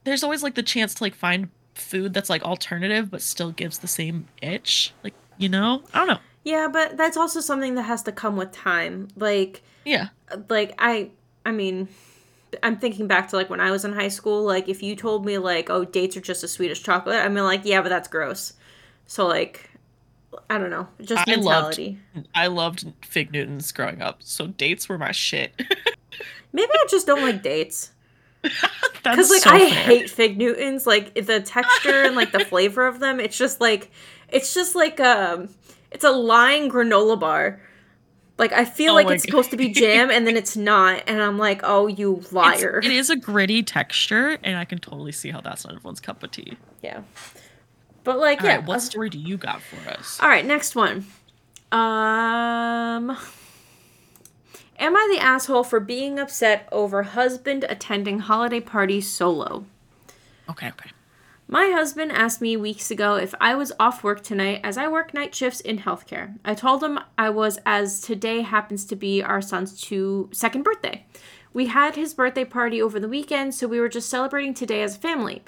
[0.03, 3.79] there's always like the chance to like find food that's like alternative but still gives
[3.79, 7.83] the same itch like you know i don't know Yeah, but that's also something that
[7.83, 9.07] has to come with time.
[9.15, 10.09] Like, yeah
[10.49, 11.09] like I,
[11.45, 11.87] I mean,
[12.61, 14.43] I'm thinking back to like when I was in high school.
[14.43, 17.29] Like, if you told me like, oh, dates are just as sweet as chocolate, I
[17.29, 18.53] mean, like, yeah, but that's gross.
[19.07, 19.69] So like,
[20.49, 21.99] I don't know, just I loved- mentality.
[22.35, 25.53] i loved fig newtons growing up so dates were my shit
[26.55, 27.89] Maybe I just don't like dates.
[28.43, 29.69] that's Because like so I fair.
[29.69, 33.19] hate fig Newtons, like the texture and like the flavor of them.
[33.19, 33.89] It's just like
[34.29, 35.49] it's just like um
[35.91, 37.59] it's a lying granola bar.
[38.37, 41.21] Like I feel Oh like it's supposed to be jam and then it's not, and
[41.23, 42.79] I'm like, oh you It's- liar.
[42.83, 46.21] it is a gritty texture and i can totally see how that's not everyone's cup
[46.21, 47.01] of tea Yeah.
[48.03, 48.55] But like All yeah.
[48.57, 51.05] right, what uh, story do you got for us all right, next one.
[51.71, 53.17] Um
[54.79, 59.65] Am I the asshole for being upset over husband attending holiday party solo?
[60.49, 60.89] okay okay
[61.47, 65.13] My husband asked me weeks ago if I was off work tonight as I work
[65.13, 66.37] night shifts in healthcare.
[66.43, 71.05] I told him I was as today happens to be our son's two second birthday.
[71.53, 74.95] We had his birthday party over the weekend, so we were just celebrating today as
[74.95, 75.43] a family.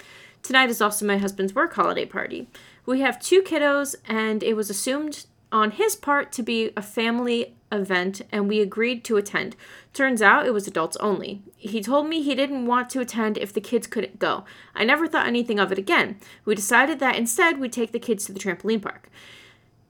[0.46, 2.46] Tonight is also my husband's work holiday party.
[2.86, 7.56] We have two kiddos, and it was assumed on his part to be a family
[7.72, 9.56] event, and we agreed to attend.
[9.92, 11.42] Turns out it was adults only.
[11.56, 14.44] He told me he didn't want to attend if the kids couldn't go.
[14.72, 16.20] I never thought anything of it again.
[16.44, 19.08] We decided that instead we'd take the kids to the trampoline park.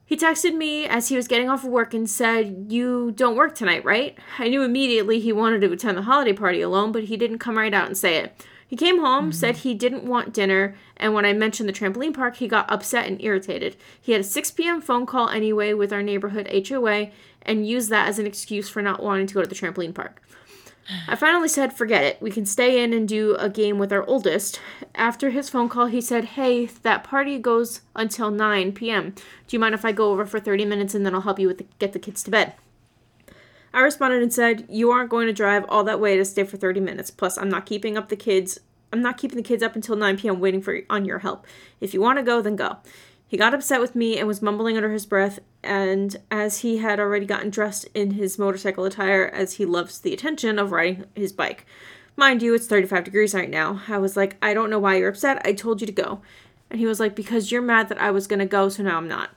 [0.06, 3.54] He texted me as he was getting off of work and said, You don't work
[3.54, 4.16] tonight, right?
[4.38, 7.58] I knew immediately he wanted to attend the holiday party alone, but he didn't come
[7.58, 8.42] right out and say it.
[8.66, 9.68] He came home, said mm-hmm.
[9.68, 13.22] he didn't want dinner, and when I mentioned the trampoline park, he got upset and
[13.22, 13.76] irritated.
[14.00, 14.80] He had a 6 p.m.
[14.80, 17.10] phone call anyway with our neighborhood HOA
[17.42, 20.20] and used that as an excuse for not wanting to go to the trampoline park.
[21.08, 22.20] I finally said, forget it.
[22.20, 24.60] We can stay in and do a game with our oldest.
[24.94, 29.10] After his phone call, he said, hey, that party goes until 9 p.m.
[29.10, 31.48] Do you mind if I go over for 30 minutes and then I'll help you
[31.48, 32.54] with the, get the kids to bed?
[33.76, 36.56] I responded and said, you aren't going to drive all that way to stay for
[36.56, 37.10] 30 minutes.
[37.10, 38.58] Plus, I'm not keeping up the kids.
[38.90, 40.40] I'm not keeping the kids up until 9 p.m.
[40.40, 41.46] waiting for on your help.
[41.78, 42.78] If you want to go, then go.
[43.28, 46.98] He got upset with me and was mumbling under his breath, and as he had
[46.98, 51.32] already gotten dressed in his motorcycle attire, as he loves the attention of riding his
[51.34, 51.66] bike.
[52.16, 53.82] Mind you, it's 35 degrees right now.
[53.88, 55.42] I was like, I don't know why you're upset.
[55.44, 56.22] I told you to go.
[56.70, 58.96] And he was like, Because you're mad that I was going to go, so now
[58.96, 59.30] I'm not.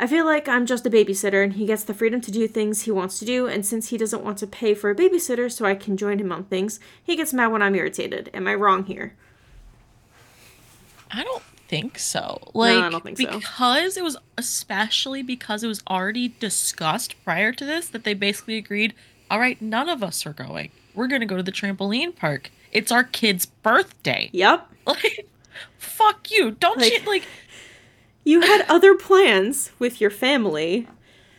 [0.00, 2.82] I feel like I'm just a babysitter and he gets the freedom to do things
[2.82, 5.66] he wants to do, and since he doesn't want to pay for a babysitter so
[5.66, 8.30] I can join him on things, he gets mad when I'm irritated.
[8.32, 9.14] Am I wrong here?
[11.10, 12.40] I don't think so.
[12.54, 13.38] Like I don't think so.
[13.38, 18.56] because it was especially because it was already discussed prior to this that they basically
[18.56, 18.94] agreed,
[19.30, 20.70] all right, none of us are going.
[20.94, 22.50] We're going to go to the trampoline park.
[22.72, 24.30] It's our kid's birthday.
[24.32, 24.66] Yep.
[24.86, 25.26] Like
[25.78, 26.52] fuck you.
[26.52, 27.24] Don't Like- you like
[28.30, 30.86] You had other plans with your family.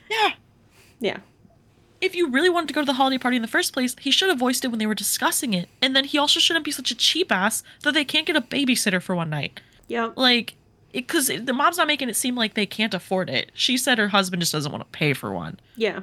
[0.09, 0.33] yeah.
[0.99, 1.19] Yeah.
[2.01, 4.11] If you really wanted to go to the holiday party in the first place, he
[4.11, 5.69] should have voiced it when they were discussing it.
[5.81, 8.41] And then he also shouldn't be such a cheap ass that they can't get a
[8.41, 9.61] babysitter for one night.
[9.87, 10.11] Yeah.
[10.17, 10.55] Like,
[10.91, 13.51] because the mom's not making it seem like they can't afford it.
[13.53, 15.61] She said her husband just doesn't want to pay for one.
[15.77, 16.01] Yeah.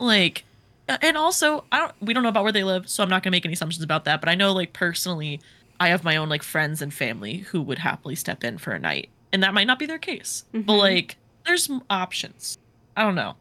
[0.00, 0.42] Like,
[0.88, 1.94] and also, I don't.
[2.00, 4.06] We don't know about where they live, so I'm not gonna make any assumptions about
[4.06, 4.20] that.
[4.20, 5.40] But I know, like personally,
[5.78, 8.78] I have my own like friends and family who would happily step in for a
[8.80, 10.44] night, and that might not be their case.
[10.52, 10.78] But Mhm.
[10.78, 11.16] like,
[11.46, 12.58] there's options.
[12.96, 13.36] I don't know.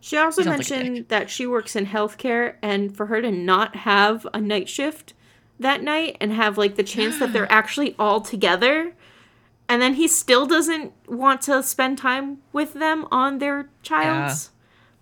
[0.00, 3.76] She also Sounds like mentioned that she works in healthcare and for her to not
[3.76, 5.14] have a night shift
[5.60, 8.94] that night and have like the chance that they're actually all together
[9.68, 14.50] and then he still doesn't want to spend time with them on their child's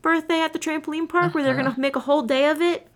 [0.02, 1.62] birthday at the trampoline park where they're Uh-huh.
[1.70, 2.86] gonna make a whole day of it.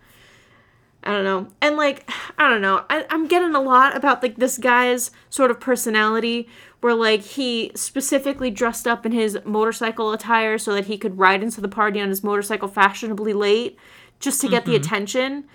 [1.03, 1.47] I don't know.
[1.61, 2.85] And like, I don't know.
[2.89, 6.47] I, I'm getting a lot about like this guy's sort of personality
[6.85, 11.41] where like he specifically dressed up in his motorcycle attire so that he could ride
[11.41, 13.75] into the party on his motorcycle fashionably late
[14.19, 14.83] just to get the mm-hmm.
[14.83, 15.45] attention.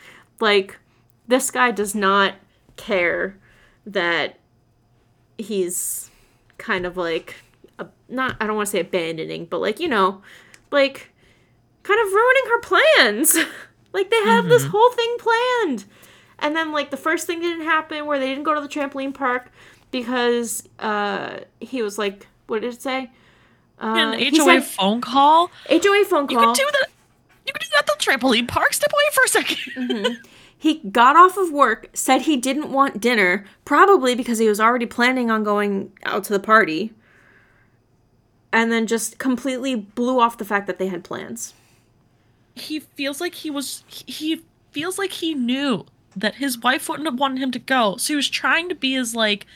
[0.41, 0.81] Like,
[1.29, 2.35] this guy does not
[2.75, 3.39] care
[3.87, 4.41] that
[5.39, 6.11] he's
[6.59, 7.37] kind of like
[7.79, 10.23] a, not I don't want to say abandoning, but like, you know,
[10.73, 11.13] like
[11.85, 13.37] kind of ruining her plans.
[13.93, 14.73] like they have this mm-hmm.
[14.73, 15.85] whole thing planned.
[16.41, 19.15] And then like the first thing didn't happen where they didn't go to the trampoline
[19.15, 19.53] park
[19.91, 23.11] because uh he was like what did it say?
[23.81, 25.51] Uh, An HOA said- phone call.
[25.71, 26.41] HOA phone call.
[26.41, 26.87] You could do that.
[27.47, 28.73] You could do that at the trampoline park.
[28.75, 30.17] Step away for a 2nd
[30.59, 34.85] He got off of work, said he didn't want dinner, probably because he was already
[34.85, 36.93] planning on going out to the party,
[38.53, 41.55] and then just completely blew off the fact that they had plans.
[42.55, 43.85] He feels like he was.
[43.89, 48.13] He feels like he knew that his wife wouldn't have wanted him to go, so
[48.13, 49.47] he was trying to be as like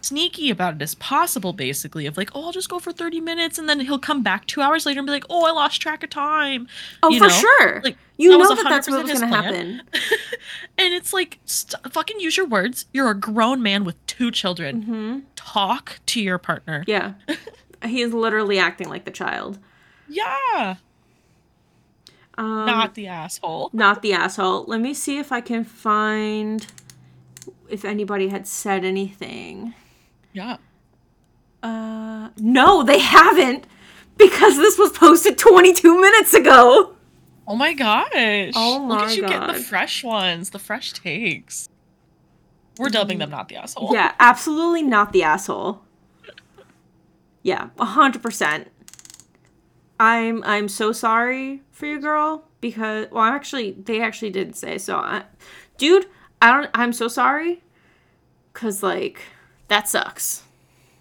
[0.00, 1.52] sneaky about it as possible.
[1.52, 4.46] Basically, of like, oh, I'll just go for thirty minutes, and then he'll come back
[4.46, 6.68] two hours later and be like, oh, I lost track of time.
[7.02, 7.30] Oh, You for know?
[7.30, 7.80] sure.
[7.82, 9.82] Like, you that know that that's 100% what was going to happen.
[10.80, 12.86] And it's like, st- fucking use your words.
[12.92, 14.82] You're a grown man with two children.
[14.82, 16.84] hmm Talk to your partner.
[16.86, 17.14] Yeah.
[17.84, 19.58] he is literally acting like the child.
[20.08, 20.76] Yeah,
[22.36, 23.70] Um, not the asshole.
[23.72, 24.64] not the asshole.
[24.66, 26.64] Let me see if I can find
[27.68, 29.74] if anybody had said anything.
[30.38, 30.58] Yeah.
[31.64, 33.66] Uh, no, they haven't
[34.16, 36.94] because this was posted 22 minutes ago.
[37.48, 38.52] Oh my gosh.
[38.54, 41.68] Oh my Look at you getting the fresh ones, the fresh takes.
[42.78, 43.90] We're dubbing them not the asshole.
[43.92, 45.82] Yeah, absolutely not the asshole.
[47.42, 48.66] Yeah, 100%.
[49.98, 54.98] I'm I'm so sorry for you girl because well actually they actually did say so.
[54.98, 55.24] I,
[55.78, 56.06] dude,
[56.40, 57.64] I don't I'm so sorry
[58.52, 59.20] cuz like
[59.68, 60.42] that sucks.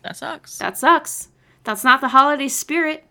[0.04, 0.58] That sucks.
[0.60, 1.30] That sucks.
[1.64, 3.04] That's not the holiday spirit.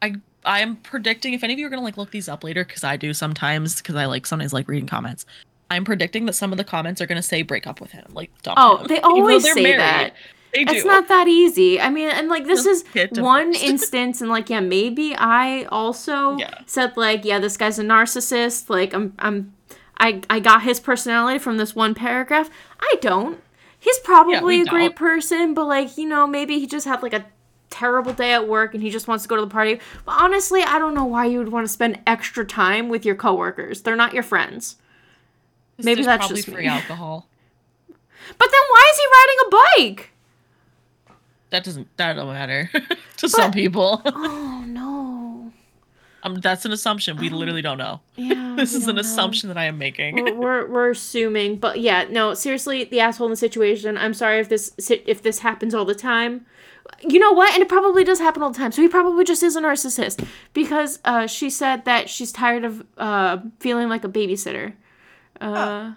[0.00, 0.14] I
[0.44, 2.96] I'm predicting if any of you are gonna like look these up later, because I
[2.96, 5.24] do sometimes, because I like sometimes like reading comments.
[5.70, 8.30] I'm predicting that some of the comments are gonna say break up with him, like
[8.42, 8.86] dump Oh, him.
[8.88, 9.78] they always say married.
[9.80, 10.14] that.
[10.52, 10.74] They do.
[10.74, 11.80] It's not that easy.
[11.80, 16.36] I mean, and like this Just is one instance, and like yeah, maybe I also
[16.36, 16.58] Yeah.
[16.66, 18.68] said like yeah, this guy's a narcissist.
[18.68, 19.54] Like I'm I'm
[19.98, 22.50] I I got his personality from this one paragraph.
[22.80, 23.40] I don't.
[23.82, 27.12] He's probably we a great person, but like you know maybe he just had like
[27.12, 27.26] a
[27.68, 29.80] terrible day at work and he just wants to go to the party.
[30.06, 33.16] But honestly, I don't know why you would want to spend extra time with your
[33.16, 33.82] coworkers.
[33.82, 34.76] They're not your friends.
[35.78, 36.54] maybe that's just me.
[36.54, 37.26] free alcohol.
[37.88, 40.10] But then why is he riding a bike?
[41.50, 42.70] That doesn't that don't matter
[43.16, 44.00] to some people.
[44.14, 44.61] Oh.
[46.22, 47.16] Um, that's an assumption.
[47.16, 48.00] We literally don't know.
[48.16, 48.40] Yeah.
[48.56, 49.00] This is an know.
[49.00, 50.22] assumption that I am making.
[50.22, 53.96] we're, we're we're assuming, but yeah, no, seriously, the asshole in the situation.
[53.96, 56.44] I'm sorry if this if this happens all the time.
[57.00, 57.54] You know what?
[57.54, 58.72] And it probably does happen all the time.
[58.72, 62.84] So he probably just is a narcissist because uh, she said that she's tired of
[62.98, 64.74] uh, feeling like a babysitter.
[65.40, 65.92] Uh,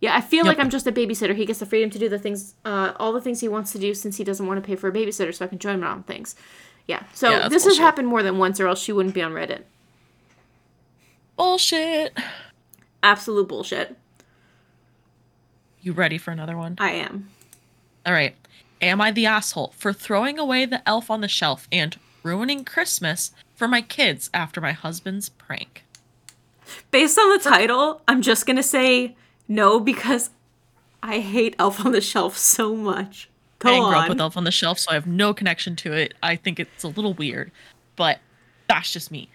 [0.00, 1.34] yeah, I feel like I'm just a babysitter.
[1.34, 3.78] He gets the freedom to do the things, uh, all the things he wants to
[3.78, 5.84] do, since he doesn't want to pay for a babysitter, so I can join him
[5.84, 6.34] on things.
[6.86, 7.02] Yeah.
[7.12, 9.62] So Yeah, this has happened more than once, or else she wouldn't be on Reddit.
[11.36, 12.16] Bullshit.
[13.02, 13.96] Absolute bullshit.
[15.80, 16.76] You ready for another one?
[16.78, 17.28] I am.
[18.06, 18.34] All right.
[18.80, 23.32] Am I the asshole for throwing away the elf on the shelf and ruining Christmas
[23.54, 25.84] for my kids after my husband's prank?
[26.90, 29.16] Based on the title, I'm just gonna say
[29.48, 30.30] no because
[31.02, 33.28] I hate Elf on the Shelf so much.
[33.64, 34.04] I didn't grow on.
[34.04, 36.14] up with Elf on the Shelf, so I have no connection to it.
[36.22, 37.50] I think it's a little weird,
[37.96, 38.18] but
[38.68, 39.28] that's just me.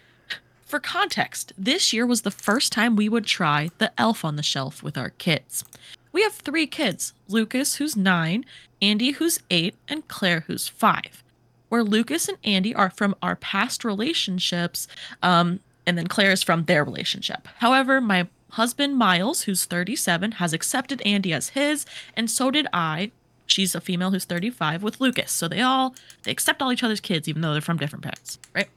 [0.66, 4.44] For context, this year was the first time we would try the Elf on the
[4.44, 5.64] Shelf with our kids.
[6.12, 8.46] We have three kids Lucas, who's nine,
[8.82, 11.24] Andy, who's eight, and Claire, who's five.
[11.70, 14.88] Where Lucas and Andy are from our past relationships,
[15.22, 17.48] um, and then Claire is from their relationship.
[17.58, 23.12] However, my husband Miles, who's 37, has accepted Andy as his, and so did I.
[23.50, 25.32] She's a female who's 35 with Lucas.
[25.32, 28.40] So they all they accept all each other's kids even though they're from different parents,
[28.54, 28.70] right?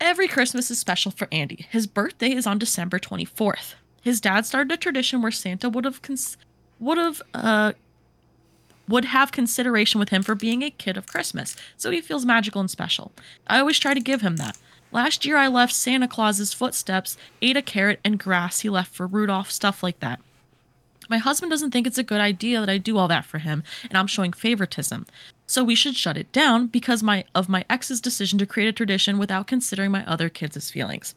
[0.00, 1.66] Every Christmas is special for Andy.
[1.70, 3.74] His birthday is on December 24th.
[4.02, 6.36] His dad started a tradition where Santa would have cons-
[6.80, 7.72] would have uh
[8.88, 12.60] would have consideration with him for being a kid of Christmas, so he feels magical
[12.60, 13.12] and special.
[13.46, 14.58] I always try to give him that.
[14.90, 19.06] Last year I left Santa Claus's footsteps, ate a carrot and grass he left for
[19.06, 20.20] Rudolph, stuff like that.
[21.08, 23.62] My husband doesn't think it's a good idea that I do all that for him,
[23.88, 25.06] and I'm showing favoritism.
[25.46, 28.72] So we should shut it down because my of my ex's decision to create a
[28.72, 31.14] tradition without considering my other kids' feelings.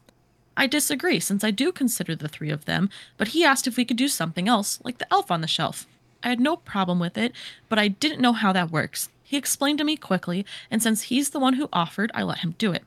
[0.58, 3.86] I disagree since I do consider the three of them, but he asked if we
[3.86, 5.86] could do something else, like the elf on the shelf.
[6.24, 7.34] I had no problem with it,
[7.70, 9.10] but I didn't know how that works.
[9.24, 12.56] He explained to me quickly, and since he's the one who offered, I let him
[12.58, 12.84] do it.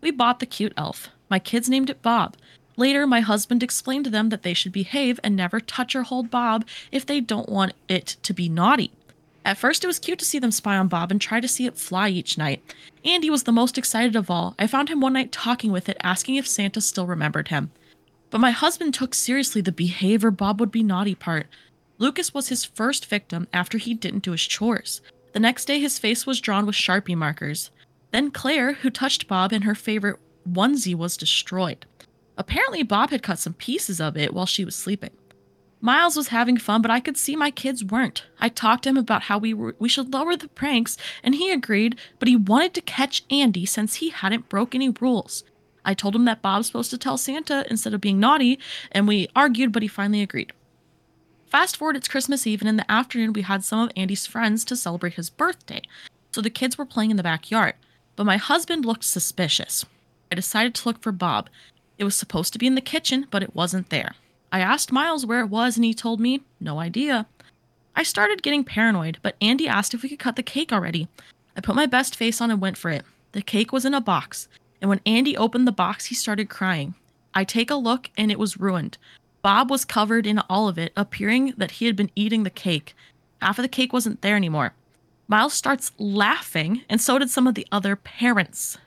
[0.00, 1.08] We bought the cute elf.
[1.30, 2.36] My kids named it Bob.
[2.76, 6.30] Later, my husband explained to them that they should behave and never touch or hold
[6.30, 8.90] Bob if they don't want it to be naughty.
[9.44, 11.66] At first, it was cute to see them spy on Bob and try to see
[11.66, 12.62] it fly each night.
[13.04, 14.54] Andy was the most excited of all.
[14.58, 17.70] I found him one night talking with it, asking if Santa still remembered him.
[18.30, 21.46] But my husband took seriously the behavior Bob would be naughty part.
[21.98, 25.02] Lucas was his first victim after he didn't do his chores.
[25.32, 27.70] The next day, his face was drawn with Sharpie markers.
[28.12, 30.18] Then Claire, who touched Bob in her favorite
[30.48, 31.84] onesie, was destroyed.
[32.36, 35.10] Apparently, Bob had cut some pieces of it while she was sleeping.
[35.80, 38.24] Miles was having fun, but I could see my kids weren't.
[38.40, 41.50] I talked to him about how we were, we should lower the pranks, and he
[41.50, 45.44] agreed, but he wanted to catch Andy since he hadn't broke any rules.
[45.84, 48.58] I told him that Bob's supposed to tell Santa instead of being naughty,
[48.92, 50.54] and we argued, but he finally agreed.
[51.46, 54.64] Fast forward, it's Christmas Eve, and in the afternoon, we had some of Andy's friends
[54.64, 55.82] to celebrate his birthday.
[56.32, 57.74] So the kids were playing in the backyard,
[58.16, 59.84] but my husband looked suspicious.
[60.32, 61.50] I decided to look for Bob.
[61.98, 64.14] It was supposed to be in the kitchen, but it wasn't there.
[64.50, 67.26] I asked Miles where it was, and he told me, no idea.
[67.96, 71.08] I started getting paranoid, but Andy asked if we could cut the cake already.
[71.56, 73.04] I put my best face on and went for it.
[73.32, 74.48] The cake was in a box,
[74.80, 76.94] and when Andy opened the box, he started crying.
[77.34, 78.98] I take a look, and it was ruined.
[79.42, 82.94] Bob was covered in all of it, appearing that he had been eating the cake.
[83.42, 84.72] Half of the cake wasn't there anymore.
[85.28, 88.78] Miles starts laughing, and so did some of the other parents.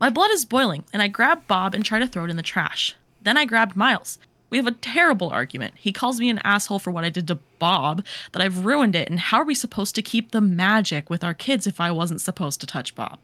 [0.00, 2.42] My blood is boiling, and I grab Bob and try to throw it in the
[2.42, 2.96] trash.
[3.22, 4.18] Then I grabbed Miles.
[4.48, 5.74] We have a terrible argument.
[5.76, 9.10] He calls me an asshole for what I did to Bob, that I've ruined it,
[9.10, 12.22] and how are we supposed to keep the magic with our kids if I wasn't
[12.22, 13.18] supposed to touch Bob?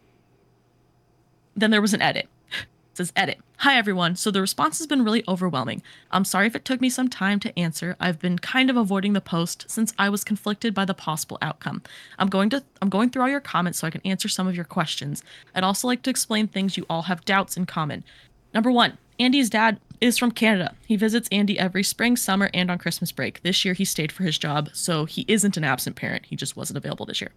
[1.57, 2.29] Then there was an edit.
[2.97, 3.41] Says edit.
[3.59, 4.17] Hi everyone.
[4.17, 5.83] So the response has been really overwhelming.
[6.11, 7.95] I'm sorry if it took me some time to answer.
[8.01, 11.83] I've been kind of avoiding the post since I was conflicted by the possible outcome.
[12.19, 14.57] I'm going to I'm going through all your comments so I can answer some of
[14.57, 15.23] your questions.
[15.55, 18.03] I'd also like to explain things you all have doubts in common.
[18.55, 20.75] Number 1, Andy's dad is from Canada.
[20.87, 23.43] He visits Andy every spring, summer, and on Christmas break.
[23.43, 26.25] This year he stayed for his job, so he isn't an absent parent.
[26.25, 27.33] He just wasn't available this year.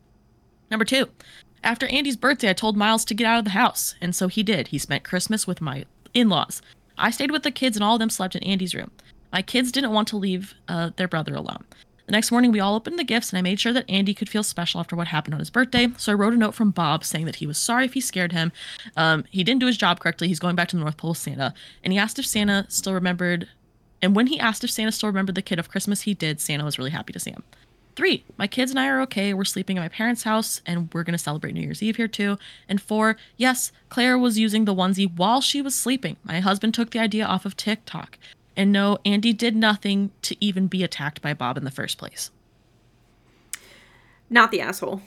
[0.72, 1.10] Number two,
[1.64, 4.44] after Andy's birthday, I told Miles to get out of the house, and so he
[4.44, 4.70] did.
[4.70, 6.62] He spent Christmas with my in laws.
[6.98, 8.92] I stayed with the kids, and all of them slept in Andy's room.
[9.32, 11.64] My kids didn't want to leave uh, their brother alone.
[12.08, 14.30] The next morning, we all opened the gifts, and I made sure that Andy could
[14.30, 15.90] feel special after what happened on his birthday.
[15.98, 18.32] So I wrote a note from Bob saying that he was sorry if he scared
[18.32, 18.52] him.
[18.98, 20.28] Um, he didn't do his job correctly.
[20.28, 21.54] He's going back to the North Pole with Santa.
[21.84, 23.48] And he asked if Santa still remembered.
[24.02, 26.42] And when he asked if Santa still remembered the kid of Christmas, he did.
[26.42, 27.44] Santa was really happy to see him.
[28.00, 29.34] Three, my kids and I are okay.
[29.34, 32.08] We're sleeping at my parents' house and we're going to celebrate New Year's Eve here
[32.08, 32.38] too.
[32.70, 36.16] And four, yes, Claire was using the onesie while she was sleeping.
[36.24, 38.18] My husband took the idea off of TikTok.
[38.56, 42.32] And no, Andy did nothing to even be attacked by Bob in the first place.
[44.30, 45.02] Not the asshole.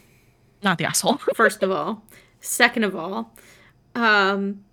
[0.63, 1.17] Not the asshole.
[1.35, 2.03] First of all,
[2.41, 3.35] second of all,
[3.95, 4.65] um,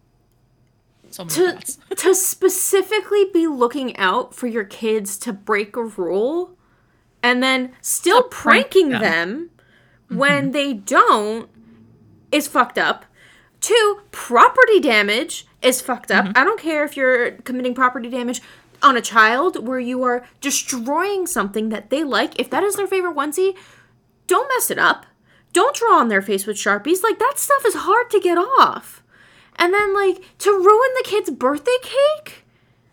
[1.10, 1.58] so to
[1.96, 6.58] to specifically be looking out for your kids to break a rule,
[7.22, 9.02] and then still To prank pranking them.
[9.02, 9.50] them,
[10.06, 10.18] mm-hmm.
[10.18, 11.50] when they don't
[12.32, 13.06] is fucked up.
[13.62, 16.26] Two, property damage is fucked up.
[16.26, 16.38] Mm-hmm.
[16.38, 18.42] I don't care if you're committing property damage
[18.82, 22.40] on a child where you are destroying something that they like.
[22.40, 23.58] If that is their favorite onesie,
[24.28, 25.06] don't mess it up.
[25.52, 27.04] Don't draw on their face with Sharpies.
[27.04, 29.04] Like, that stuff is hard to get off.
[29.56, 32.46] And then, like, to ruin the kid's birthday cake?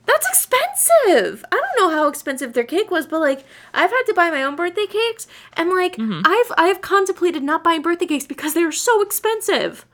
[0.06, 1.44] That's expensive.
[1.50, 3.44] I don't know how expensive their cake was, but like
[3.74, 6.22] I've had to buy my own birthday cakes and like mm-hmm.
[6.24, 9.84] I've I've contemplated not buying birthday cakes because they're so expensive.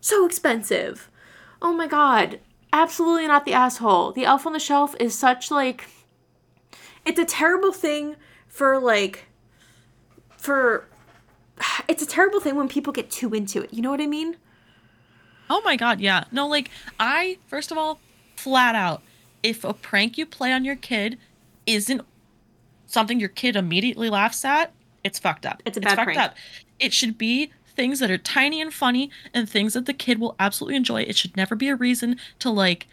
[0.00, 1.10] So expensive.
[1.60, 2.40] Oh my god.
[2.72, 4.12] Absolutely not the asshole.
[4.12, 5.86] The elf on the shelf is such like
[7.04, 8.16] it's a terrible thing
[8.48, 9.26] for like
[10.30, 10.88] for
[11.88, 13.72] it's a terrible thing when people get too into it.
[13.72, 14.36] You know what I mean?
[15.50, 16.24] Oh my god, yeah.
[16.32, 18.00] No, like I first of all,
[18.36, 19.02] flat out,
[19.42, 21.18] if a prank you play on your kid
[21.66, 22.02] isn't
[22.86, 24.72] something your kid immediately laughs at,
[25.04, 25.62] it's fucked up.
[25.64, 26.18] It's a bad fucked prank.
[26.18, 26.36] up.
[26.78, 30.36] It should be things that are tiny and funny and things that the kid will
[30.38, 31.02] absolutely enjoy.
[31.02, 32.86] It should never be a reason to like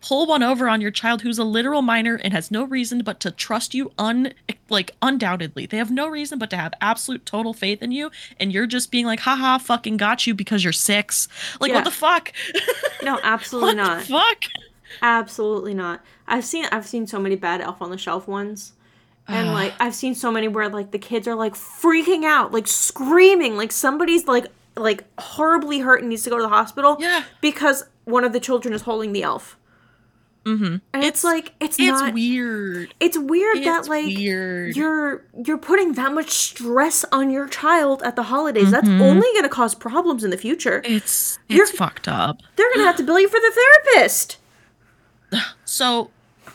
[0.00, 3.20] pull one over on your child who's a literal minor and has no reason but
[3.20, 4.32] to trust you un
[4.70, 5.66] like undoubtedly.
[5.66, 8.90] They have no reason but to have absolute total faith in you and you're just
[8.90, 11.28] being like haha fucking got you because you're 6.
[11.60, 11.74] Like Yeah.
[11.76, 12.32] what the fuck?
[13.02, 14.00] No, absolutely what not.
[14.00, 14.44] the fuck?
[15.02, 16.04] Absolutely not.
[16.26, 18.72] I've seen I've seen so many bad Elf on the Shelf ones.
[19.28, 22.66] And like I've seen so many where like the kids are like freaking out, like
[22.66, 26.96] screaming, like somebody's like like horribly hurt and needs to go to the hospital.
[26.98, 27.22] Yeah.
[27.40, 29.56] Because one of the children is holding the elf.
[30.44, 30.64] Mm-hmm.
[30.64, 32.94] And it's, It's- like it's, It's not weird.
[32.98, 34.74] it's weird that like weird.
[34.74, 38.64] you're you're putting that much stress on your child at the holidays.
[38.72, 38.72] Mm-hmm.
[38.72, 40.80] That's only gonna cause problems in the future.
[40.84, 42.40] It's You're- fucked up.
[42.56, 43.52] They're gonna have to bill you for the
[43.94, 44.38] therapist.
[45.64, 46.10] So,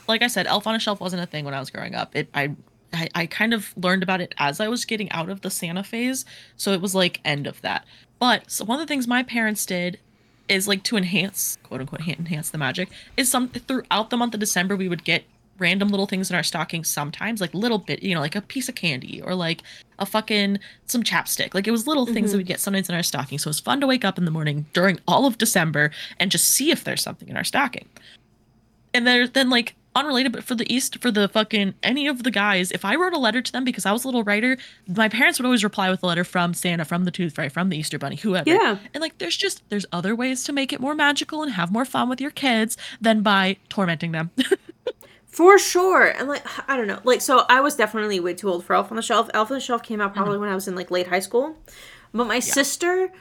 [0.09, 2.15] like I said, Elf on a Shelf wasn't a thing when I was growing up.
[2.15, 2.53] It I,
[2.93, 5.84] I I kind of learned about it as I was getting out of the Santa
[5.84, 6.26] phase,
[6.57, 7.86] so it was like end of that.
[8.19, 9.99] But so one of the things my parents did
[10.47, 14.39] is like to enhance quote unquote enhance the magic is some throughout the month of
[14.39, 15.23] December we would get
[15.57, 18.69] random little things in our stocking sometimes like little bit you know like a piece
[18.69, 19.63] of candy or like
[19.97, 21.53] a fucking some chapstick.
[21.53, 22.39] Like it was little things that mm-hmm.
[22.39, 23.39] we'd get sometimes in our stocking.
[23.39, 26.30] So it was fun to wake up in the morning during all of december and
[26.30, 27.88] just see if there's something in our stocking
[28.96, 32.32] and there then like unrelated but for the east for the fucking any of the
[32.32, 35.08] guys if i wrote a letter to them because i was a little writer my
[35.08, 37.78] parents would always reply with a letter from santa from the tooth fairy from the
[37.78, 38.78] easter bunny whoever Yeah.
[38.93, 41.86] and like there's just there's other ways to make it more magical and have more
[41.86, 44.32] fun with your kids than by tormenting them
[45.36, 46.06] For sure.
[46.08, 47.02] And like I don't know.
[47.04, 49.30] Like so I was definitely way too old for Elf on the Shelf.
[49.34, 50.22] Elf on the Shelf came out mm-hmm.
[50.22, 51.58] probably when I was in like late high school.
[52.14, 53.12] But my sister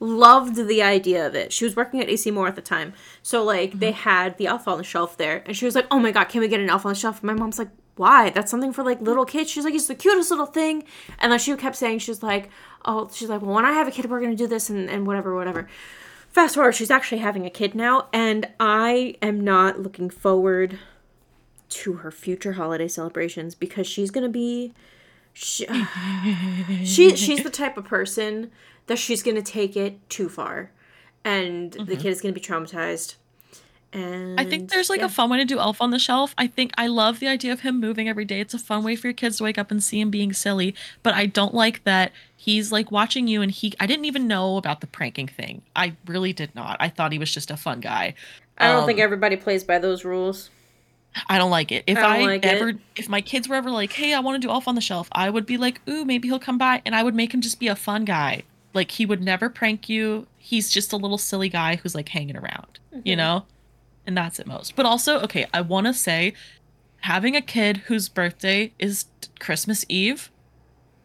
[0.00, 1.52] loved the idea of it.
[1.52, 2.92] She was working at AC Moore at the time.
[3.22, 4.08] So like they mm-hmm.
[4.08, 6.40] had the Elf on the Shelf there and she was like, "Oh my god, can
[6.40, 8.30] we get an Elf on the Shelf?" My mom's like, "Why?
[8.30, 10.84] That's something for like little kids." She's like, "It's the cutest little thing."
[11.18, 12.50] And then she kept saying she's like,
[12.84, 14.90] "Oh, she's like, well, when I have a kid, we're going to do this and
[14.90, 15.68] and whatever, whatever."
[16.30, 20.80] Fast forward, she's actually having a kid now, and I am not looking forward
[21.68, 24.72] to her future holiday celebrations because she's gonna be
[25.32, 25.66] she,
[26.84, 28.50] she she's the type of person
[28.86, 30.70] that she's gonna take it too far
[31.24, 33.16] and the kid is gonna be traumatized
[33.94, 35.06] and I think there's like yeah.
[35.06, 36.34] a fun way to do Elf on the Shelf.
[36.36, 38.40] I think I love the idea of him moving every day.
[38.40, 40.74] It's a fun way for your kids to wake up and see him being silly.
[41.04, 43.72] But I don't like that he's like watching you and he.
[43.78, 45.62] I didn't even know about the pranking thing.
[45.76, 46.76] I really did not.
[46.80, 48.14] I thought he was just a fun guy.
[48.58, 50.50] I don't Um, think everybody plays by those rules.
[51.28, 51.84] I don't like it.
[51.86, 52.48] If I I, like it.
[52.48, 54.80] ever, if my kids were ever like, "Hey, I want to do Elf on the
[54.80, 57.40] Shelf," I would be like, "Ooh, maybe he'll come by," and I would make him
[57.40, 58.42] just be a fun guy.
[58.74, 60.26] Like he would never prank you.
[60.36, 63.08] He's just a little silly guy who's like hanging around, Mm-hmm.
[63.08, 63.46] you know,
[64.06, 64.76] and that's at most.
[64.76, 66.34] But also, okay, I want to say,
[67.00, 69.06] having a kid whose birthday is
[69.40, 70.30] Christmas Eve,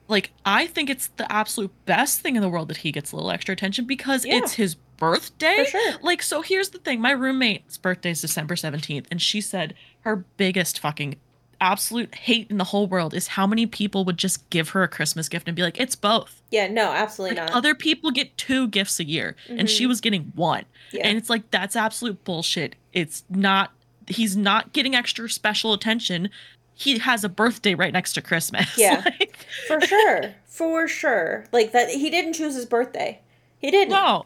[0.08, 3.16] like I think it's the absolute best thing in the world that he gets a
[3.16, 4.38] little extra attention because Yeah.
[4.38, 5.64] it's his birthday.
[5.66, 5.94] For sure.
[6.02, 10.18] Like, so here's the thing my roommate's birthday is December 17th, and she said her
[10.38, 11.16] biggest fucking
[11.62, 14.88] absolute hate in the whole world is how many people would just give her a
[14.88, 16.41] Christmas gift and be like, it's both.
[16.51, 17.55] Yeah, no, absolutely Like, not.
[17.57, 20.66] other people get two gifts a year, and she was getting one.
[20.91, 21.07] Yeah.
[21.07, 22.76] And it's like, that's absolute bullshit.
[22.93, 23.72] It's not,
[24.07, 26.30] he's not getting extra special attention.
[26.76, 28.78] He has a birthday right next to Christmas.
[28.78, 29.03] Yeah.
[29.20, 30.34] Like, For sure.
[30.47, 31.45] For sure.
[31.51, 33.20] Like that he didn't choose his birthday.
[33.60, 33.91] He didn't.
[33.91, 34.26] no.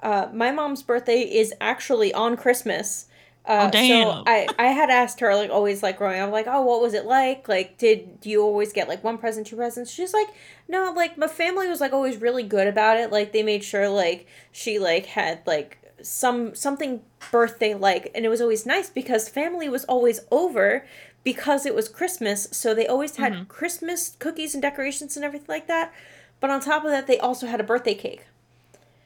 [0.00, 3.06] Uh, my mom's birthday is actually on Christmas.
[3.48, 3.70] Uh, Oh.
[3.72, 6.92] So I, I had asked her like always like growing up like oh what was
[6.94, 10.28] it like like did you always get like one present two presents she's like
[10.68, 13.88] no like my family was like always really good about it like they made sure
[13.88, 17.00] like she like had like some something
[17.32, 20.86] birthday like and it was always nice because family was always over
[21.24, 23.44] because it was Christmas so they always had Mm-hmm.
[23.44, 25.92] Christmas cookies and decorations and everything like that
[26.38, 28.26] but on top of that they also had a birthday cake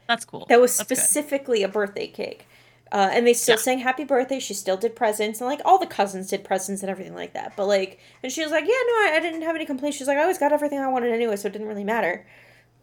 [0.09, 0.47] That's cool.
[0.49, 0.97] that was That's good.
[0.99, 2.47] specifically a birthday cake.
[2.93, 3.62] Uh, and they still Yeah.
[3.62, 4.38] sang happy birthday.
[4.38, 7.55] She still did presents, and like all the cousins did presents and everything like that.
[7.57, 9.97] But like, and she was like, yeah, no, I, I didn't have any complaints.
[9.97, 12.26] She's like, I always got everything I wanted anyway, so it didn't really matter.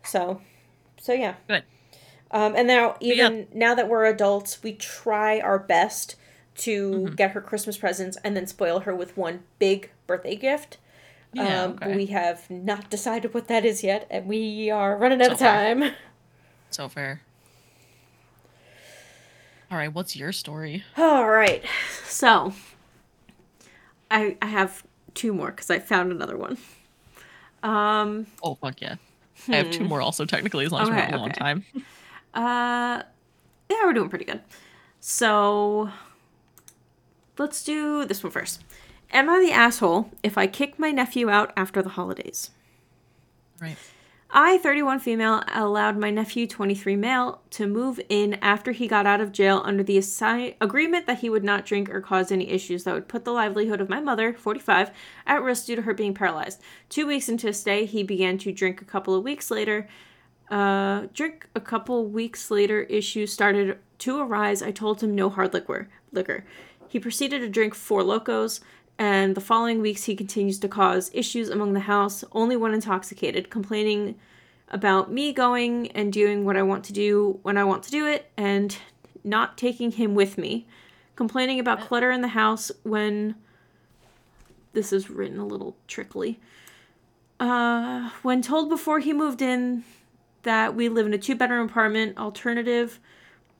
[0.03, 0.41] So,
[0.99, 1.35] so yeah.
[1.47, 1.63] Good.
[2.31, 3.13] Um, and now yeah.
[3.13, 6.15] even now that we're adults, we try our best
[6.57, 7.15] to Mm-hmm.
[7.15, 10.77] get her Christmas presents and then spoil her with one big birthday gift.
[11.33, 11.95] Yeah, um, okay.
[11.95, 15.39] We have not decided what that is yet, and we are running out So of
[15.39, 15.83] time.
[16.71, 17.21] So fair.
[19.71, 20.83] All right, what's your story?
[20.97, 21.63] All right.
[22.05, 22.53] So,
[24.09, 26.57] I I have two more because I found another one.
[27.63, 28.27] Um.
[28.41, 28.95] Oh fuck yeah.
[29.47, 31.01] I have two more also technically as long as we're Hmm.
[31.01, 31.65] Okay, not on time.
[32.33, 33.03] Uh.
[33.69, 34.41] Yeah, we're doing pretty good.
[34.99, 35.91] So,
[37.37, 38.63] let's do this one first.
[39.11, 42.49] Am I the asshole if I kick my nephew out after the holidays?
[43.61, 43.77] Right.
[44.31, 49.21] I, 31 female, allowed my nephew, 23 male, to move in after he got out
[49.21, 52.83] of jail under the assi- agreement that he would not drink or cause any issues
[52.83, 54.91] that would put the livelihood of my mother, 45,
[55.25, 56.61] at risk due to her being paralyzed.
[56.89, 59.89] Two weeks into his stay, he began to drink a couple of weeks later.
[60.51, 64.61] Uh, drink a couple weeks later, issues started to arise.
[64.61, 65.89] I told him no hard liquor.
[66.11, 66.45] Liquor.
[66.87, 68.61] He proceeded to drink Four Lokos,
[68.99, 73.49] and the following weeks he continues to cause issues among the house, only when intoxicated,
[73.49, 74.15] complaining
[74.67, 78.05] about me going and doing what I want to do when I want to do
[78.05, 78.77] it, and
[79.23, 80.67] not taking him with me,
[81.15, 83.35] complaining about clutter in the house when
[84.73, 86.39] this is written a little trickly.
[87.39, 89.85] Uh, when told before he moved in
[90.43, 92.99] that we live in a two bedroom apartment, alternative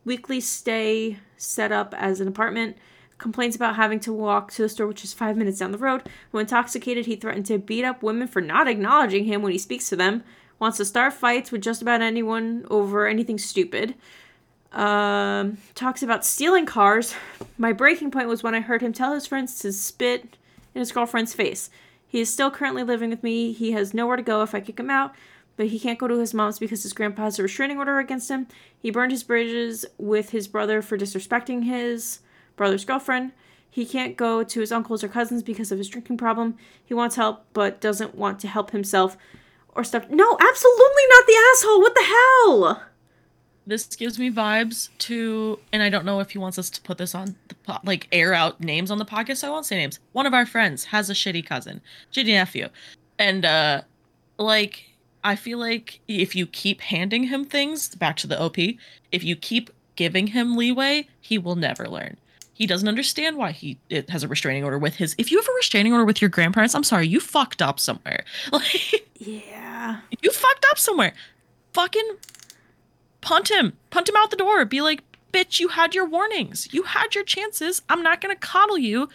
[0.04, 2.78] weekly stay set up as an apartment.
[3.20, 6.04] Complains about having to walk to the store, which is five minutes down the road.
[6.32, 9.90] When intoxicated, he threatened to beat up women for not acknowledging him when he speaks
[9.90, 10.24] to them.
[10.58, 13.96] Wants to start fights with just about anyone over anything stupid.
[14.72, 17.14] Um, talks about stealing cars.
[17.58, 20.38] My breaking point was when I heard him tell his friends to spit
[20.74, 21.70] in his girlfriend's face.
[22.08, 23.52] He is still currently living with me.
[23.52, 25.14] He has nowhere to go if I kick him out,
[25.58, 28.32] but he can't go to his mom's because his grandpa has a restraining order against
[28.32, 28.48] him.
[28.82, 32.20] He burned his bridges with his brother for disrespecting his
[32.60, 33.32] brother's girlfriend.
[33.72, 36.58] He can't go to his uncles or cousins because of his drinking problem.
[36.84, 39.18] He wants help, but doesn't want to help himself
[39.70, 40.10] or stuff.
[40.10, 41.80] No, absolutely not the asshole.
[41.80, 42.84] What the hell?
[43.66, 46.98] This gives me vibes to, and I don't know if he wants us to put
[46.98, 49.38] this on the po- like air out names on the podcast.
[49.38, 50.00] So I won't say names.
[50.12, 51.80] One of our friends has a shitty cousin,
[52.12, 52.68] shitty nephew,
[53.20, 53.84] and uh,
[54.38, 54.90] like
[55.24, 59.36] I feel like if you keep handing him things, back to the OP, if you
[59.36, 62.18] keep giving him leeway, he will never learn.
[62.60, 65.16] He doesn't understand why he it has a restraining order with his.
[65.18, 68.24] If you have a restraining order with your grandparents, I'm sorry, you fucked up somewhere.
[68.52, 70.02] Like Yeah.
[70.22, 71.14] you fucked up somewhere.
[71.74, 72.18] Fucking
[73.22, 73.78] punt him.
[73.90, 74.66] Punt him out the door.
[74.66, 75.02] Be like,
[75.34, 76.68] bitch, you had your warnings.
[76.74, 77.82] You had your chances.
[77.90, 79.08] I'm not gonna coddle you.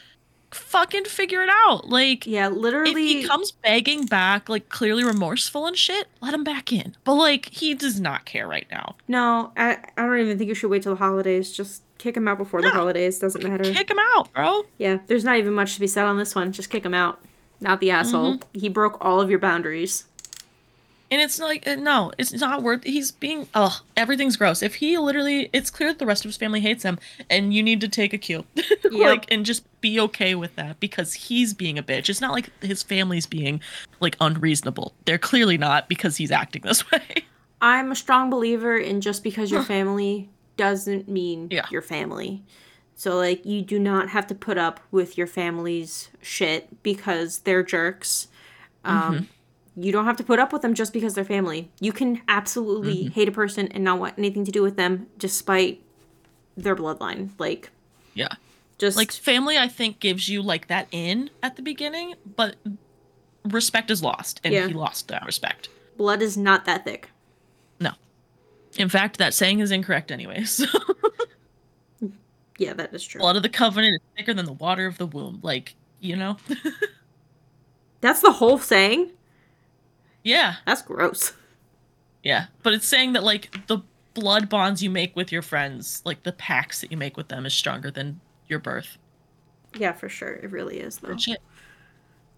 [0.50, 1.88] Fucking figure it out.
[1.90, 2.90] Like Yeah, literally.
[2.92, 6.94] if he comes begging back, like clearly remorseful and shit, let him back in.
[7.04, 8.96] But like he does not care right now.
[9.08, 11.52] no, I, I don't even think you should wait till the holidays.
[11.52, 13.18] Just kick him out before the holidays.
[13.18, 13.64] Doesn't matter.
[13.64, 14.64] Kick him out, bro.
[14.76, 16.52] Yeah, there's not even much to be said on this one.
[16.52, 17.18] Just kick him out.
[17.60, 18.40] Not the asshole.
[18.52, 20.04] He broke all of your boundaries.
[21.10, 22.84] And it's like uh, no, it's not worth.
[22.84, 24.62] He's being oh, everything's gross.
[24.62, 26.98] If he literally, it's clear that the rest of his family hates him,
[27.30, 28.44] and you need to take a cue,
[28.90, 32.08] like, and just be okay with that because he's being a bitch.
[32.08, 33.60] It's not like his family's being
[34.00, 34.92] like unreasonable.
[35.04, 37.24] They're clearly not because he's acting this way.
[37.60, 41.66] I'm a strong believer in just because your family doesn't mean Yeah.
[41.70, 42.42] your family.
[42.96, 47.62] So like you do not have to put up with your family's shit because they're
[47.62, 48.28] jerks.
[48.84, 49.28] Um
[49.76, 51.68] you don't have to put up with them just because they're family.
[51.80, 55.82] You can absolutely hate a person and not want anything to do with them despite
[56.56, 57.30] their bloodline.
[57.38, 57.70] Like
[58.14, 58.28] yeah,
[58.78, 62.54] just like family, I think gives you like that in at the beginning, but
[63.44, 64.68] respect is lost, and Yeah.
[64.68, 65.68] he lost that respect.
[65.96, 67.08] blood is not that thick.
[68.76, 70.66] In fact, that saying is incorrect, anyways.
[72.58, 73.20] Yeah, that is true.
[73.20, 75.40] Blood of the covenant is thicker than the water of the womb.
[75.42, 76.36] Like you know,
[78.00, 79.10] That's the whole saying.
[80.22, 80.56] yeah.
[80.66, 81.32] That's gross.
[82.22, 83.78] Yeah, but it's saying that like the
[84.14, 87.44] blood bonds you make with your friends, like the pacts that you make with them,
[87.44, 88.98] is stronger than your birth.
[89.76, 90.34] Yeah, for sure.
[90.34, 91.16] It really is though.
[91.16, 91.38] Shit.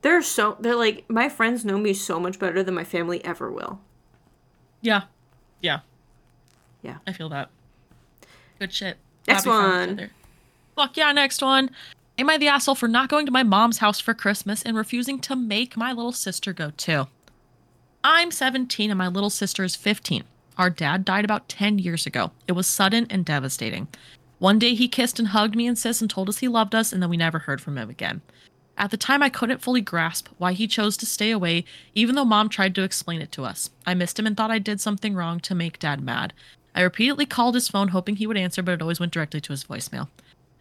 [0.00, 3.50] They're so they're like my friends know me so much better than my family ever
[3.52, 3.80] will.
[4.80, 5.02] Yeah,
[5.60, 5.80] yeah,
[6.86, 6.98] Yeah.
[7.06, 7.50] I feel that.
[8.58, 8.96] Good shit.
[9.26, 10.10] Next found one.
[10.76, 11.70] Fuck yeah, next one.
[12.18, 15.18] Am I the asshole for not going to my mom's house for Christmas and refusing
[15.20, 17.06] to make my little sister go too?
[18.04, 20.24] I'm 17 and my little sister is 15.
[20.56, 22.30] Our dad died about 10 years ago.
[22.46, 23.88] It was sudden and devastating.
[24.38, 26.92] One day he kissed and hugged me and sis and told us he loved us,
[26.92, 28.22] and then we never heard from him again.
[28.78, 31.64] At the time, I couldn't fully grasp why he chose to stay away,
[31.94, 33.70] even though mom tried to explain it to us.
[33.86, 36.34] I missed him and thought I did something wrong to make dad mad.
[36.76, 39.52] I repeatedly called his phone hoping he would answer, but it always went directly to
[39.52, 40.08] his voicemail.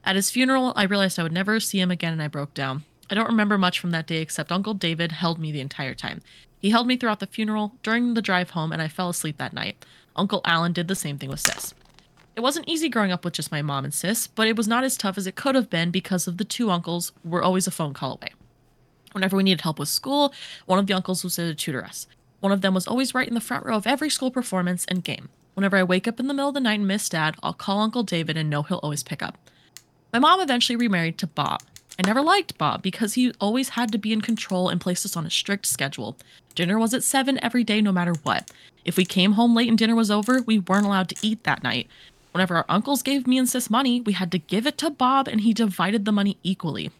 [0.05, 2.85] At his funeral, I realized I would never see him again and I broke down.
[3.09, 6.21] I don't remember much from that day except Uncle David held me the entire time.
[6.57, 9.53] He held me throughout the funeral, during the drive home, and I fell asleep that
[9.53, 9.85] night.
[10.15, 11.73] Uncle Alan did the same thing with Sis.
[12.35, 14.83] It wasn't easy growing up with just my mom and sis, but it was not
[14.83, 17.71] as tough as it could have been because of the two uncles were always a
[17.71, 18.29] phone call away.
[19.13, 20.33] Whenever we needed help with school,
[20.65, 22.07] one of the uncles was there to tutor us.
[22.41, 25.03] One of them was always right in the front row of every school performance and
[25.03, 25.29] game.
[25.55, 27.79] Whenever I wake up in the middle of the night and miss dad, I'll call
[27.79, 29.37] Uncle David and know he'll always pick up.
[30.11, 31.61] My mom eventually remarried to Bob.
[31.97, 35.15] I never liked Bob because he always had to be in control and placed us
[35.15, 36.17] on a strict schedule.
[36.55, 38.51] Dinner was at 7 every day, no matter what.
[38.83, 41.63] If we came home late and dinner was over, we weren't allowed to eat that
[41.63, 41.87] night.
[42.33, 45.29] Whenever our uncles gave me and Sis money, we had to give it to Bob
[45.29, 46.91] and he divided the money equally.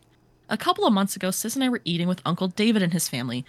[0.47, 3.09] A couple of months ago, Sis and I were eating with Uncle David and his
[3.09, 3.43] family.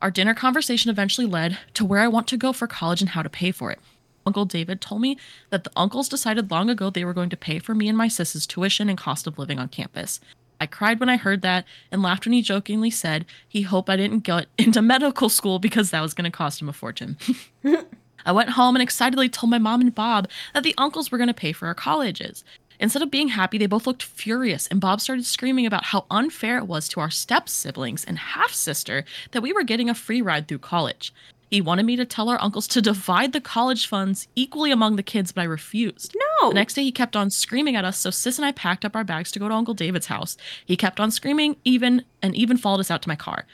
[0.00, 3.22] Our dinner conversation eventually led to where I want to go for college and how
[3.22, 3.80] to pay for it.
[4.26, 5.16] Uncle David told me
[5.50, 8.08] that the uncles decided long ago they were going to pay for me and my
[8.08, 10.20] sis's tuition and cost of living on campus.
[10.60, 13.96] I cried when I heard that and laughed when he jokingly said he hoped I
[13.96, 17.16] didn't get into medical school because that was going to cost him a fortune.
[18.24, 21.28] I went home and excitedly told my mom and Bob that the uncles were going
[21.28, 22.44] to pay for our colleges.
[22.78, 26.58] Instead of being happy, they both looked furious, and Bob started screaming about how unfair
[26.58, 30.22] it was to our step siblings and half sister that we were getting a free
[30.22, 31.12] ride through college.
[31.52, 35.02] He wanted me to tell our uncles to divide the college funds equally among the
[35.02, 36.16] kids, but I refused.
[36.40, 36.48] No.
[36.48, 38.96] The next day, he kept on screaming at us, so Sis and I packed up
[38.96, 40.38] our bags to go to Uncle David's house.
[40.64, 43.44] He kept on screaming, even and even followed us out to my car.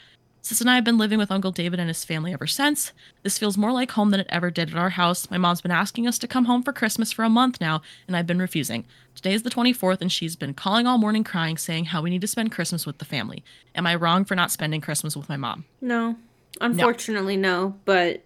[0.41, 2.93] Sis and I have been living with Uncle David and his family ever since.
[3.23, 5.29] This feels more like home than it ever did at our house.
[5.29, 8.15] My mom's been asking us to come home for Christmas for a month now, and
[8.15, 8.85] I've been refusing.
[9.13, 12.21] Today is the 24th, and she's been calling all morning crying, saying how we need
[12.21, 13.43] to spend Christmas with the family.
[13.75, 15.65] Am I wrong for not spending Christmas with my mom?
[15.81, 16.15] No.
[16.61, 17.75] Unfortunately, no.
[17.85, 18.23] But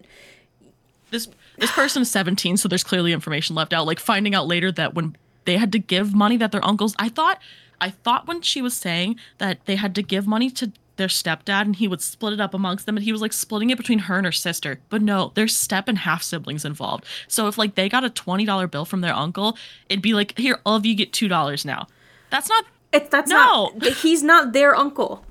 [1.10, 1.28] This
[1.58, 3.86] this person is 17, so there's clearly information left out.
[3.86, 7.08] Like finding out later that when they had to give money that their uncles I
[7.08, 7.38] thought
[7.80, 11.62] I thought when she was saying that they had to give money to their stepdad
[11.62, 13.98] and he would split it up amongst them and he was like splitting it between
[14.00, 14.78] her and her sister.
[14.88, 17.04] But no, there's step and half siblings involved.
[17.28, 19.58] So if like they got a $20 bill from their uncle,
[19.88, 21.88] it'd be like, here, all of you get $2 now.
[22.30, 23.72] That's not it, that's No.
[23.76, 23.92] not.
[23.94, 25.24] He's not their uncle.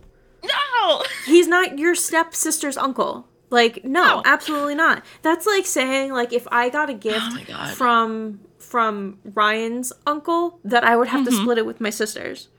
[0.43, 1.03] No.
[1.25, 3.27] He's not your stepsister's uncle.
[3.49, 4.21] Like, no, No.
[4.25, 5.03] absolutely not.
[5.21, 7.21] That's like saying, like, if I got a gift
[7.53, 11.35] Oh from from Ryan's uncle, that I would have Mm-hmm.
[11.37, 12.49] to split it with my sisters.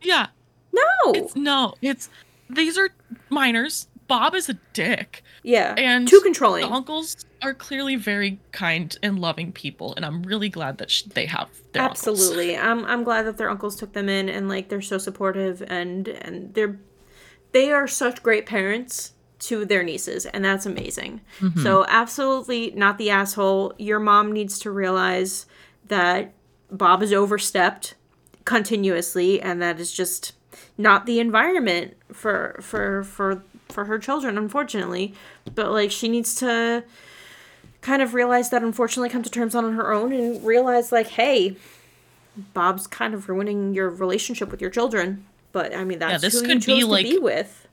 [0.00, 0.28] Yeah.
[0.72, 1.12] No.
[1.12, 1.74] It's no.
[1.82, 2.08] It's
[2.48, 2.88] these are
[3.28, 3.88] minors.
[4.08, 5.22] Bob is a dick.
[5.42, 5.74] yeah.
[5.78, 6.66] and too controlling.
[6.66, 11.02] The uncles are clearly very kind and loving people, and I'm really glad that sh-
[11.04, 12.08] they have their uncles.
[12.08, 12.56] Absolutely.
[12.58, 16.08] I'm I'm glad that their uncles took them in and like they're so supportive and
[16.08, 16.78] and they're
[17.52, 21.20] they are such great parents to their nieces and that's amazing.
[21.40, 21.62] Mm-hmm.
[21.62, 23.74] So absolutely not the asshole.
[23.78, 25.46] Your mom needs to realize
[25.88, 26.32] that
[26.70, 27.94] Bob is overstepped
[28.44, 30.32] continuously and that is just
[30.78, 35.14] not the environment for for for for her children unfortunately.
[35.54, 36.84] But like she needs to
[37.80, 41.56] kind of realize that unfortunately come to terms on her own and realize like hey
[42.54, 46.46] bob's kind of ruining your relationship with your children but i mean that's this who
[46.46, 47.66] could you be, like- to be with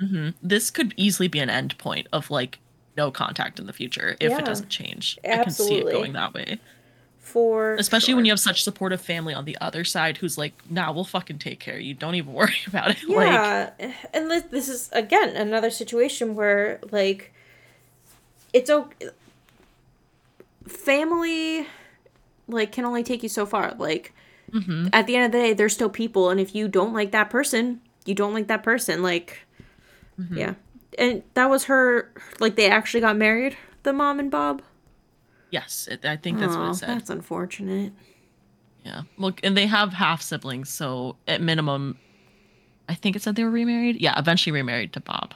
[0.00, 0.30] mm-hmm.
[0.42, 2.58] This could easily be an end point of like
[2.96, 4.38] no contact in the future if Yeah.
[4.38, 5.18] it doesn't change.
[5.24, 6.58] I can see it going that way.
[7.18, 8.16] for Especially sure.
[8.16, 11.38] when you have such supportive family on the other side who's like, nah, we'll fucking
[11.38, 11.94] take care of you.
[11.94, 13.08] Don't even worry about it.
[13.08, 13.70] Like yeah
[14.14, 17.32] and this, this is again another situation where like
[18.52, 19.08] it's okay
[20.66, 21.66] family
[22.46, 24.12] like can only take you so far like
[24.52, 24.88] Mm-hmm.
[24.92, 27.28] at the end of the day they're still people and if you don't like that
[27.30, 29.40] person you don't like that person like
[30.18, 30.36] Mm-hmm.
[30.38, 30.54] yeah
[30.98, 34.62] and that was her like they actually got married the mom and bob
[35.50, 36.88] yes, it, I think that's what Aw, it said.
[36.88, 37.92] that's unfortunate
[38.84, 39.02] Yeah.
[39.16, 41.98] Look, and they have half siblings, so at minimum,
[42.88, 43.96] I think it said they were remarried.
[44.00, 45.34] Yeah, eventually remarried to Bob.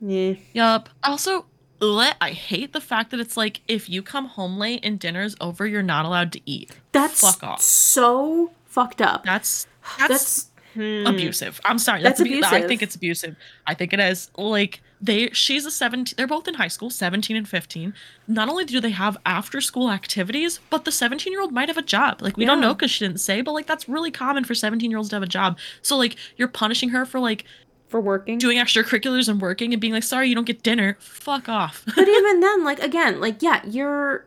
[0.00, 0.88] yeah Yup.
[1.02, 1.46] Also,
[1.80, 5.36] ugh, I hate the fact that it's like if you come home late and dinner's
[5.40, 6.70] over, you're not allowed to eat.
[6.92, 7.62] that's Fuck off.
[7.62, 9.66] so fucked up That's
[9.98, 11.06] that's, that's hmm.
[11.06, 11.60] abusive.
[11.64, 12.02] I'm sorry.
[12.02, 13.36] That's abu- I think it's abusive.
[13.66, 15.30] I think it is like they.
[15.30, 16.14] She's a 17.
[16.16, 17.94] They're both in high school, 17 and 15.
[18.28, 21.78] Not only do they have after school activities, but the 17 year old might have
[21.78, 22.22] a job.
[22.22, 24.90] Like we don't know because she didn't say, but like that's really common for 17
[24.90, 25.58] year olds to have a job.
[25.82, 27.44] So like you're punishing her for like
[27.90, 30.96] for working doing extracurriculars and working and being like, sorry, you don't get dinner.
[31.00, 31.82] Fuck off.
[31.94, 34.24] but even then like again like yeah you're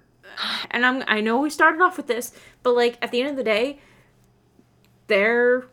[0.71, 2.31] and i'm i know we started off with this
[2.63, 3.77] but like at the end of the day
[5.07, 5.67] they're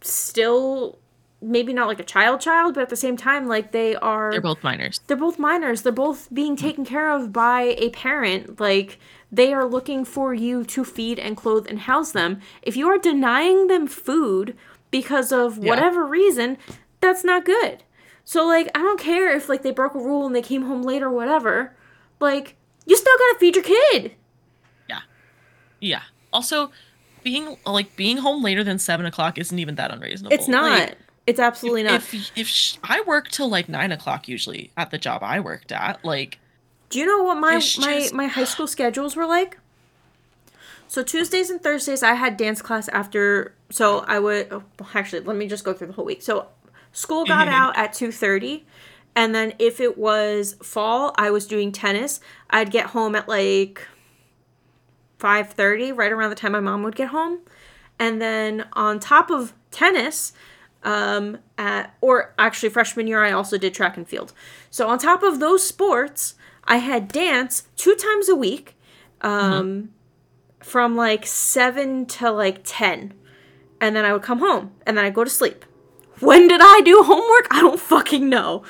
[0.00, 0.98] still
[1.40, 4.40] maybe not like a child child but at the same time like they are They're
[4.40, 5.00] both minors.
[5.06, 6.66] they're both minors they're both being mm-hmm.
[6.66, 8.98] taken care of by a parent like
[9.30, 12.98] they are looking for you to feed and clothe and house them if you are
[12.98, 14.56] denying them food
[14.90, 15.68] because of Yeah.
[15.68, 16.56] whatever reason
[17.00, 17.82] that's not good
[18.24, 20.82] so like i don't care if like they broke a rule and they came home
[20.82, 21.74] late or whatever
[22.20, 24.12] like you still gotta feed your kid
[24.88, 25.00] Yeah.
[25.80, 26.02] Yeah.
[26.32, 26.70] Also,
[27.22, 30.34] being like being home later than seven o'clock isn't even that unreasonable.
[30.34, 30.96] it's not Like,
[31.26, 34.98] it's absolutely not If if sh- I work till like nine o'clock usually at the
[34.98, 36.38] job I worked at, like
[36.90, 39.58] Do you know what my my just- my high school schedules were like?
[40.86, 44.62] So Tuesdays and Thursdays I had dance class after so I would oh,
[44.94, 46.22] actually let me just go through the whole week.
[46.22, 46.48] So
[46.92, 48.64] school got out at 2:30
[49.14, 52.20] and then if it was fall I was doing tennis.
[52.50, 53.86] I'd get home at like
[55.18, 57.40] 5:30 right around the time my mom would get home.
[57.98, 60.32] And then on top of tennis,
[60.84, 64.32] um, at or actually freshman year I also did track and field.
[64.70, 66.34] So on top of those sports,
[66.64, 68.76] I had dance two times a week,
[69.20, 69.90] um,
[70.60, 73.14] from like seven to like ten,
[73.80, 75.64] and then I would come home and then I'd go to sleep.
[76.20, 77.48] When did I do homework?
[77.50, 78.64] I don't fucking know.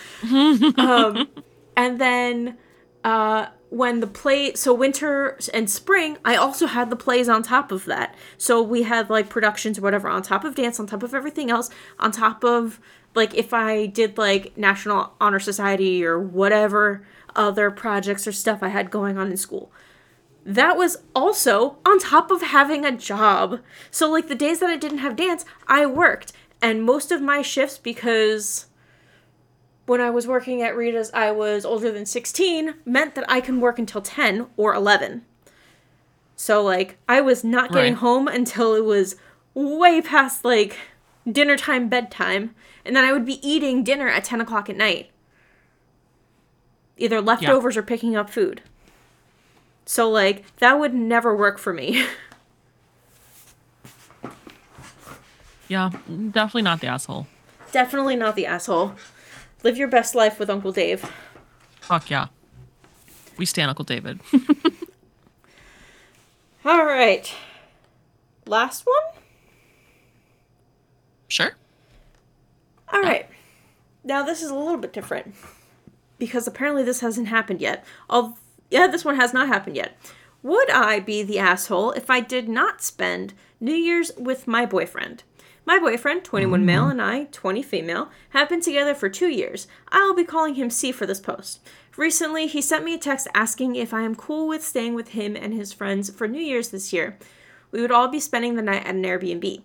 [0.76, 1.28] um,
[1.76, 2.58] and then
[3.04, 7.70] uh, when the play so winter and spring i also had the plays on top
[7.70, 11.02] of that so we had like productions or whatever on top of dance on top
[11.02, 11.68] of everything else
[11.98, 12.80] on top of
[13.14, 17.04] like if i did like national honor society or whatever
[17.36, 19.70] other projects or stuff i had going on in school
[20.46, 24.76] that was also on top of having a job so like the days that i
[24.76, 28.66] didn't have dance i worked and most of my shifts because
[29.86, 33.60] when I was working at Rita's, I was older than 16, meant that I can
[33.60, 35.24] work until 10 or 11.
[36.36, 38.00] So, like, I was not getting Right.
[38.00, 39.16] home until it was
[39.54, 40.76] way past, like,
[41.30, 42.54] dinner time, bedtime.
[42.84, 45.10] And then I would be eating dinner at 10 o'clock at night.
[46.96, 48.60] Either leftovers or picking up food.
[49.86, 52.04] So, like, that would never work for me.
[55.68, 55.90] Yeah,
[56.30, 57.26] definitely not the asshole.
[57.72, 58.94] Definitely not the asshole.
[59.62, 61.10] Live your best life with Uncle Dave.
[61.80, 62.28] Fuck yeah.
[63.36, 64.20] We stand Uncle David.
[66.64, 67.32] All right.
[68.46, 68.96] Last one?
[71.28, 71.52] sure.
[72.90, 73.28] All right.
[74.02, 75.34] Now this is a little bit different
[76.18, 77.84] because apparently this hasn't happened yet.
[78.08, 78.40] Of
[78.70, 79.98] yeah, this one has not happened yet.
[80.42, 85.24] Would I be the asshole if I did not spend New Year's with my boyfriend?
[85.68, 86.92] My boyfriend, 21 male, mm-hmm.
[86.92, 89.68] and I, 20 female, have been together for two years.
[89.92, 91.60] I'll be calling him C for this post.
[91.98, 95.36] Recently, he sent me a text asking if I am cool with staying with him
[95.36, 97.18] and his friends for New Year's this year.
[97.70, 99.60] We would all be spending the night at an Airbnb.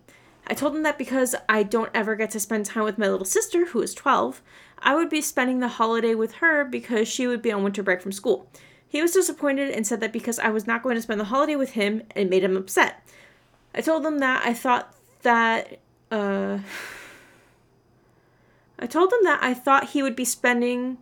[0.45, 3.25] I told him that because I don't ever get to spend time with my little
[3.25, 4.41] sister, who is 12,
[4.79, 8.01] I would be spending the holiday with her because she would be on winter break
[8.01, 8.49] from school.
[8.85, 11.55] He was disappointed and said that because I was not going to spend the holiday
[11.55, 13.07] with him, it made him upset.
[13.73, 15.79] I told him that I thought that,
[16.11, 16.59] uh.
[18.79, 20.97] I told him that I thought he would be spending.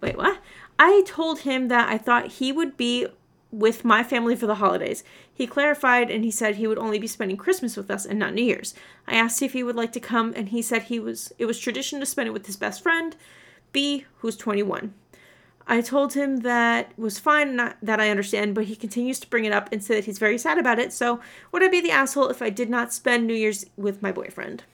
[0.00, 0.40] Wait, what?
[0.78, 3.06] I told him that I thought he would be
[3.50, 5.04] with my family for the holidays.
[5.32, 8.34] He clarified and he said he would only be spending Christmas with us and not
[8.34, 8.74] New Year's.
[9.06, 11.58] I asked if he would like to come and he said he was it was
[11.58, 13.14] tradition to spend it with his best friend,
[13.72, 14.94] B, who's 21.
[15.66, 19.44] I told him that was fine, not that I understand, but he continues to bring
[19.44, 20.92] it up and say that he's very sad about it.
[20.92, 21.20] So,
[21.52, 24.64] would I be the asshole if I did not spend New Year's with my boyfriend?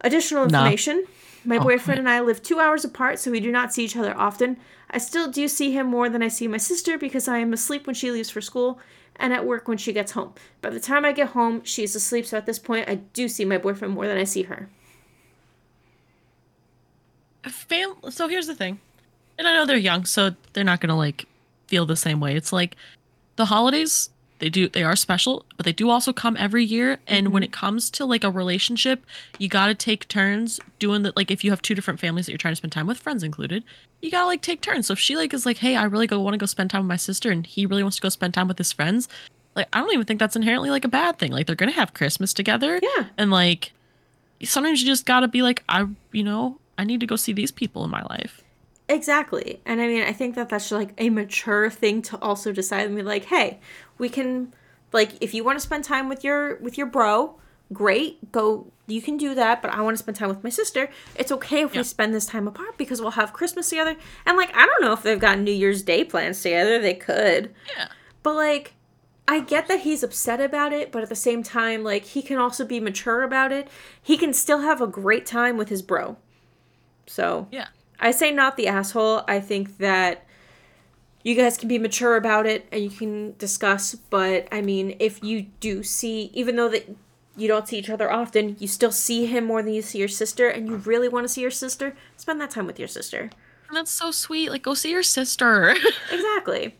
[0.00, 0.58] Additional No.
[0.60, 1.04] information
[1.44, 3.96] my Oh, boyfriend and I live two hours apart, so we do not see each
[3.96, 4.58] other often.
[4.90, 7.86] I still do see him more than I see my sister because I am asleep
[7.86, 8.80] when she leaves for school
[9.16, 10.34] and at work when she gets home.
[10.60, 13.28] By the time I get home, she is asleep, so at this point, I do
[13.28, 14.68] see my boyfriend more than I see her.
[17.44, 18.80] Fam- so here's the thing.
[19.38, 21.26] And I know they're young, so they're not gonna like
[21.68, 22.34] feel the same way.
[22.34, 22.76] It's like
[23.36, 24.10] the holidays,
[24.40, 26.98] they do they are special, but they do also come every year.
[27.06, 29.04] And when it comes to like a relationship,
[29.38, 31.16] you gotta take turns doing that.
[31.16, 33.22] Like if you have two different families that you're trying to spend time with, friends
[33.22, 33.64] included,
[34.02, 34.86] you gotta like take turns.
[34.88, 36.82] So if she like is like, hey, I really go want to go spend time
[36.82, 39.08] with my sister, and he really wants to go spend time with his friends,
[39.54, 41.32] like I don't even think that's inherently like a bad thing.
[41.32, 42.80] Like they're gonna have Christmas together.
[42.82, 43.06] Yeah.
[43.16, 43.72] And like
[44.44, 47.50] sometimes you just gotta be like, I you know, I need to go see these
[47.50, 48.42] people in my life.
[48.88, 49.60] Exactly.
[49.66, 52.96] And I mean, I think that that's like a mature thing to also decide and
[52.96, 53.60] be like, hey,
[53.98, 54.54] we can
[54.92, 57.38] like if you want to spend time with your with your bro,
[57.72, 58.32] great.
[58.32, 60.88] Go you can do that, but I want to spend time with my sister.
[61.14, 61.80] It's okay if Yeah.
[61.80, 63.94] we spend this time apart because we'll have Christmas together.
[64.24, 66.78] And like I don't know if they've got New Year's Day plans together.
[66.78, 67.54] They could.
[67.76, 67.88] Yeah.
[68.22, 68.72] But like
[69.30, 72.38] I get that he's upset about it, but at the same time, like he can
[72.38, 73.68] also be mature about it.
[74.02, 76.16] He can still have a great time with his bro.
[77.06, 77.66] So Yeah.
[78.00, 79.22] I say not the asshole.
[79.26, 80.24] I think that
[81.22, 85.22] you guys can be mature about it and you can discuss, but I mean, if
[85.22, 86.88] you do see, even though that
[87.36, 90.08] you don't see each other often, you still see him more than you see your
[90.08, 93.30] sister, and you really want to see your sister, spend that time with your sister.
[93.68, 94.50] And that's so sweet.
[94.50, 95.74] Like, go see your sister.
[96.12, 96.76] Exactly.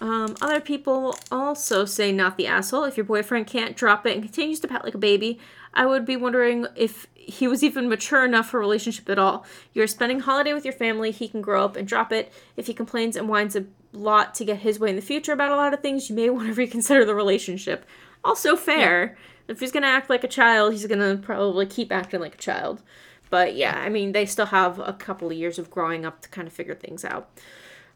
[0.00, 2.84] Um, other people also say not the asshole.
[2.84, 5.38] If your boyfriend can't drop it and continues to pat like a baby,
[5.74, 9.46] I would be wondering if he was even mature enough for a relationship at all.
[9.72, 12.32] You're spending holiday with your family, he can grow up and drop it.
[12.56, 15.52] If he complains and whines a lot to get his way in the future about
[15.52, 17.86] a lot of things, you may want to reconsider the relationship.
[18.24, 19.16] Also fair.
[19.48, 22.82] If he's gonna act like a child, he's gonna probably keep acting like a child.
[23.30, 26.28] But yeah, I mean, they still have a couple of years of growing up to
[26.28, 27.30] kind of figure things out.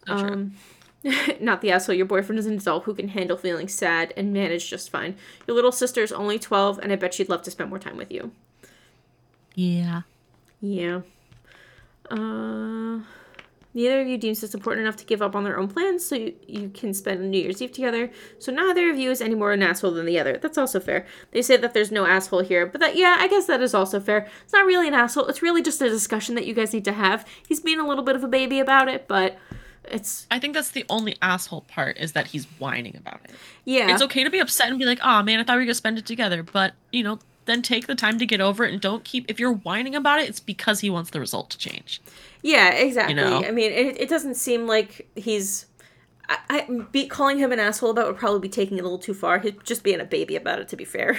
[0.09, 0.55] Um,
[1.41, 1.95] not the asshole.
[1.95, 5.17] Your boyfriend is an adult who can handle feeling sad and manage just fine.
[5.47, 7.97] Your little sister is only 12, and I bet she'd love to spend more time
[7.97, 8.33] with you.
[9.55, 10.03] yeah.
[10.61, 11.03] Yeah.
[12.11, 13.01] Uh,
[13.75, 16.15] neither of you deems this important enough to give up on their own plans, so
[16.15, 18.11] you, you can spend New Year's Eve together.
[18.39, 20.39] So neither of you is any more an asshole than the other.
[20.39, 21.07] That's also fair.
[21.33, 24.01] They say that there's no asshole here, but that yeah, I guess that is also
[24.01, 24.27] fair.
[24.45, 25.27] It's not really an asshole.
[25.27, 27.27] It's really just a discussion that you guys need to have.
[27.47, 29.37] He's being a little bit of a baby about it, but
[29.91, 33.33] it's I think that's the only asshole part is that he's whining about it.
[33.65, 33.93] yeah.
[33.93, 35.69] It's okay to be upset and be like, oh man, I thought we were going
[35.69, 36.43] to spend it together.
[36.43, 39.39] But, you know, then take the time to get over it and don't keep, if
[39.39, 42.01] you're whining about it, it's because he wants the result to change.
[42.43, 43.15] Yeah, exactly.
[43.15, 43.45] know?
[43.45, 45.67] I mean, it, it doesn't seem like he's.
[46.29, 48.99] I, I be calling him an asshole about would probably be taking it a little
[48.99, 49.39] too far.
[49.39, 50.69] He's just being a baby about it.
[50.69, 51.17] To be fair.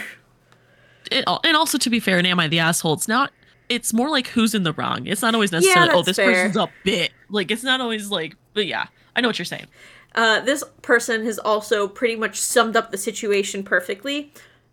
[1.10, 2.92] It, and also, to be fair, and am I the asshole?
[2.92, 3.32] It's not
[3.70, 5.08] it's more like who's in the wrong.
[5.08, 6.32] It's not always necessarily oh this fair.
[6.32, 7.12] person's a bit.
[7.30, 9.68] Like it's not always like but yeah, I know what you're saying.
[10.16, 14.32] Uh, this person has also pretty much summed up the situation perfectly.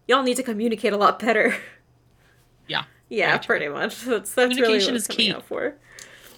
[0.08, 1.54] Y'all need to communicate a lot better.
[2.66, 2.84] Yeah.
[3.10, 4.00] yeah, pretty much.
[4.00, 5.34] That's that's really Communication what is key.
[5.46, 5.74] for.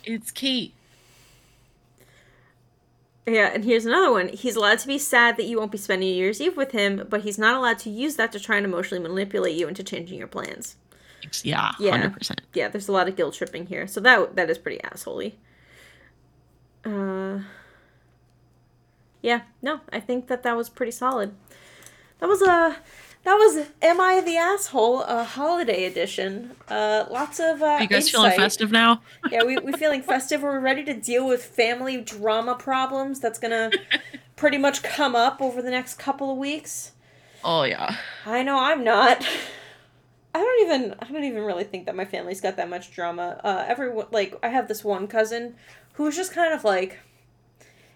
[0.05, 0.75] It's key.
[3.27, 4.29] Yeah, and here's another one.
[4.29, 7.07] He's allowed to be sad that you won't be spending New Year's Eve with him,
[7.09, 10.19] but he's not allowed to use that to try and emotionally manipulate you into changing
[10.19, 10.77] your plans.
[11.43, 11.91] Yeah, Yeah.
[11.93, 12.41] hundred percent.
[12.55, 15.35] Yeah, there's a lot of guilt tripping here, so that that is pretty assholey.
[16.87, 17.41] Uh,
[19.23, 21.35] yeah, no, I think that that was pretty solid.
[22.21, 22.77] That was a
[23.25, 26.53] that was "Am I the Asshole?" a holiday edition.
[26.69, 29.03] Uh, lots of uh, Are you guys feeling festive now?
[29.31, 30.43] yeah, we we feeling festive.
[30.43, 33.19] We're ready to deal with family drama problems.
[33.19, 33.73] That's gonna
[34.37, 36.93] pretty much come up over the next couple of weeks.
[37.43, 37.97] Oh yeah.
[38.25, 39.27] I know I'm not.
[40.35, 43.41] I don't even I don't even really think that my family's got that much drama.
[43.43, 45.57] Uh everyone like I have this one cousin
[45.97, 46.99] who's just kind of like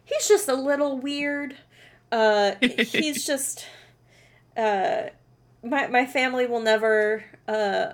[0.04, 1.56] he's just a little weird.
[2.10, 3.66] Uh he's just
[4.56, 5.04] uh
[5.62, 7.92] my my family will never uh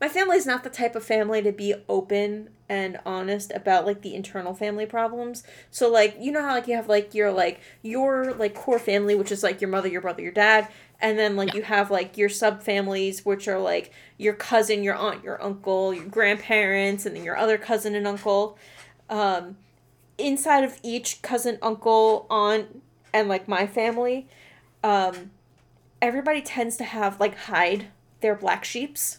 [0.00, 4.14] my family's not the type of family to be open and honest about like the
[4.14, 5.42] internal family problems.
[5.70, 9.14] So like you know how like you have like your like your like core family
[9.14, 10.68] which is like your mother, your brother, your dad,
[11.00, 14.94] and then like you have like your sub families which are like your cousin, your
[14.94, 18.58] aunt, your uncle, your grandparents, and then your other cousin and uncle.
[19.08, 19.56] Um
[20.16, 22.82] inside of each cousin, uncle, aunt,
[23.12, 24.26] and like my family,
[24.82, 25.30] um
[26.00, 27.86] everybody tends to have like hide
[28.20, 29.18] their black sheeps.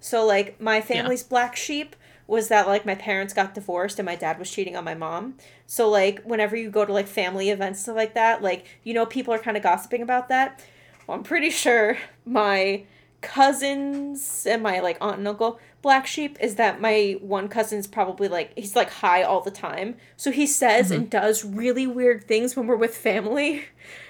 [0.00, 4.14] So like my family's black sheep was that like my parents got divorced and my
[4.14, 5.34] dad was cheating on my mom.
[5.66, 9.04] So like whenever you go to like family events stuff like that, like you know
[9.04, 10.64] people are kind of gossiping about that.
[11.06, 12.84] Well, I'm pretty sure my
[13.20, 18.28] cousins and my like aunt and uncle black sheep is that my one cousin's probably
[18.28, 19.96] like he's like high all the time.
[20.16, 21.10] So he says and mm-hmm.
[21.10, 23.64] does really weird things when we're with family.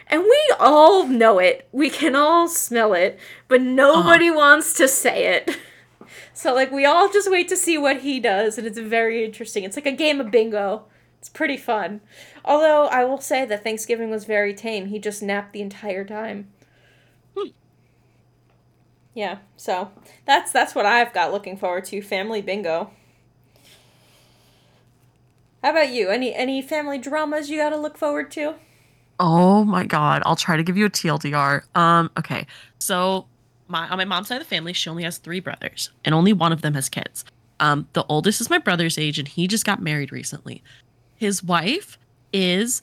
[0.08, 1.68] And we all know it.
[1.70, 4.38] We can all smell it, but nobody uh-huh.
[4.38, 5.56] wants to say it.
[6.32, 9.62] So like we all just wait to see what he does and it's very interesting.
[9.62, 10.84] It's like a game of bingo.
[11.18, 12.00] It's pretty fun.
[12.44, 14.86] Although I will say that Thanksgiving was very tame.
[14.86, 16.48] He just napped the entire time.
[19.14, 19.90] Yeah, so
[20.24, 22.00] that's that's what I've got looking forward to.
[22.00, 22.90] Family bingo.
[25.62, 26.08] How about you?
[26.08, 28.54] Any any family dramas you got to look forward to?
[29.18, 31.62] Oh my god, I'll try to give you a TLDR.
[31.76, 32.46] Um, okay.
[32.78, 33.26] So
[33.68, 36.32] my on my mom's side of the family, she only has three brothers, and only
[36.32, 37.24] one of them has kids.
[37.58, 40.62] Um, the oldest is my brother's age, and he just got married recently.
[41.16, 41.98] His wife
[42.32, 42.80] is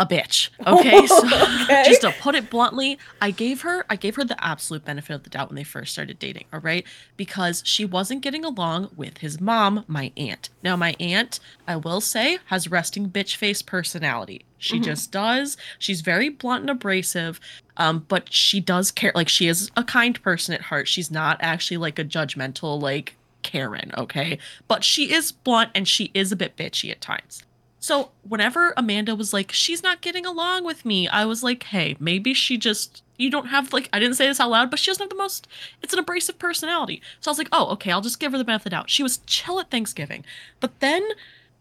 [0.00, 0.50] a bitch.
[0.66, 1.26] Okay, so
[1.64, 1.82] Okay.
[1.86, 5.22] just to put it bluntly, I gave her I gave her the absolute benefit of
[5.24, 6.44] the doubt when they first started dating.
[6.52, 6.86] All right,
[7.16, 10.50] because she wasn't getting along with his mom, my aunt.
[10.62, 14.44] Now, my aunt, I will say, has resting bitch face personality.
[14.60, 15.56] She just does.
[15.78, 17.38] She's very blunt and abrasive,
[17.76, 19.12] um, but she does care.
[19.14, 20.88] Like she is a kind person at heart.
[20.88, 23.92] She's not actually like a judgmental like Karen.
[23.96, 27.42] Okay, but she is blunt and she is a bit bitchy at times.
[27.80, 31.96] So whenever Amanda was like, she's not getting along with me, I was like, hey,
[32.00, 34.90] maybe she just you don't have like I didn't say this out loud, but she
[34.90, 35.46] doesn't have the most
[35.82, 37.02] it's an abrasive personality.
[37.20, 38.90] So I was like, oh, okay, I'll just give her the benefit of the doubt.
[38.90, 40.24] She was chill at Thanksgiving.
[40.60, 41.06] But then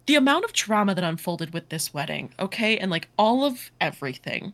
[0.06, 4.54] the amount of drama that unfolded with this wedding, okay, and like all of everything.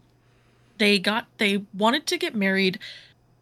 [0.79, 2.79] They got they wanted to get married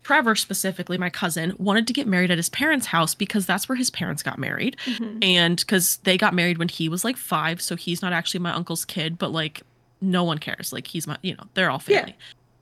[0.03, 3.75] Trevor specifically, my cousin, wanted to get married at his parents' house because that's where
[3.75, 4.75] his parents got married.
[5.21, 8.51] And because they got married when he was like five, so he's not actually my
[8.51, 9.61] uncle's kid, but like
[10.01, 10.73] no one cares.
[10.73, 11.99] Like he's my, you know, they're all Yeah.
[11.99, 12.17] family.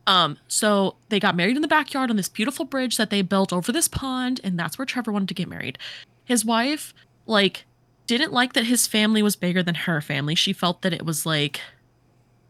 [0.05, 3.53] Um, so they got married in the backyard on this beautiful bridge that they built
[3.53, 5.77] over this pond, and that's where Trevor wanted to get married.
[6.25, 6.93] His wife,
[7.27, 7.65] like,
[8.07, 10.33] didn't like that his family was bigger than her family.
[10.35, 11.61] She felt that it was like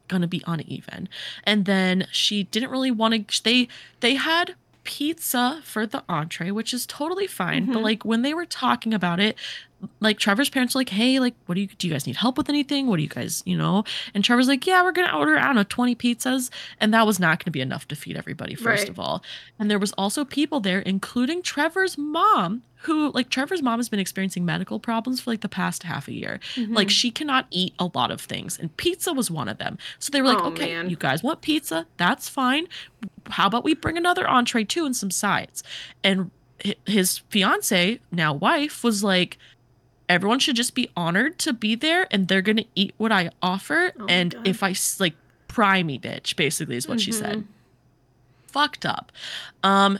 [0.07, 1.09] gonna be uneven.
[1.43, 3.67] And then she didn't really want to they
[3.99, 4.55] they had
[4.89, 7.67] pizza for the entree, which is totally fine.
[7.67, 7.83] But Mhm.
[7.83, 9.37] like when they were talking about it,
[10.01, 11.87] like Trevor's parents were like, "Hey, like, what do you do?
[11.87, 12.87] You guys need help with anything?
[12.87, 15.55] What do you guys, you know?" And Trevor's like, "Yeah, we're gonna order I don't
[15.55, 16.49] know twenty pizzas,"
[16.79, 18.55] and that was not gonna be enough to feed everybody.
[18.55, 18.89] First Right.
[18.89, 19.23] of all,
[19.57, 23.99] and there was also people there, including Trevor's mom, who like Trevor's mom has been
[23.99, 26.39] experiencing medical problems for like the past half a year.
[26.55, 26.73] Mm-hmm.
[26.73, 29.77] Like she cannot eat a lot of things, and pizza was one of them.
[29.99, 30.89] So they were like, Oh, "Okay, man.
[30.89, 31.85] you guys want pizza?
[31.97, 32.67] That's fine.
[33.29, 35.63] How about we bring another entree too and some sides?"
[36.03, 36.31] And
[36.85, 39.37] his fiance, now wife, was like,
[40.09, 43.93] "Everyone should just be honored to be there, and they're gonna eat what I offer.
[43.99, 44.47] Oh and God.
[44.47, 45.15] if I like
[45.47, 47.19] pry me, bitch, basically is what she Mhm.
[47.19, 47.47] said."
[48.47, 49.11] Fucked up.
[49.63, 49.99] Um,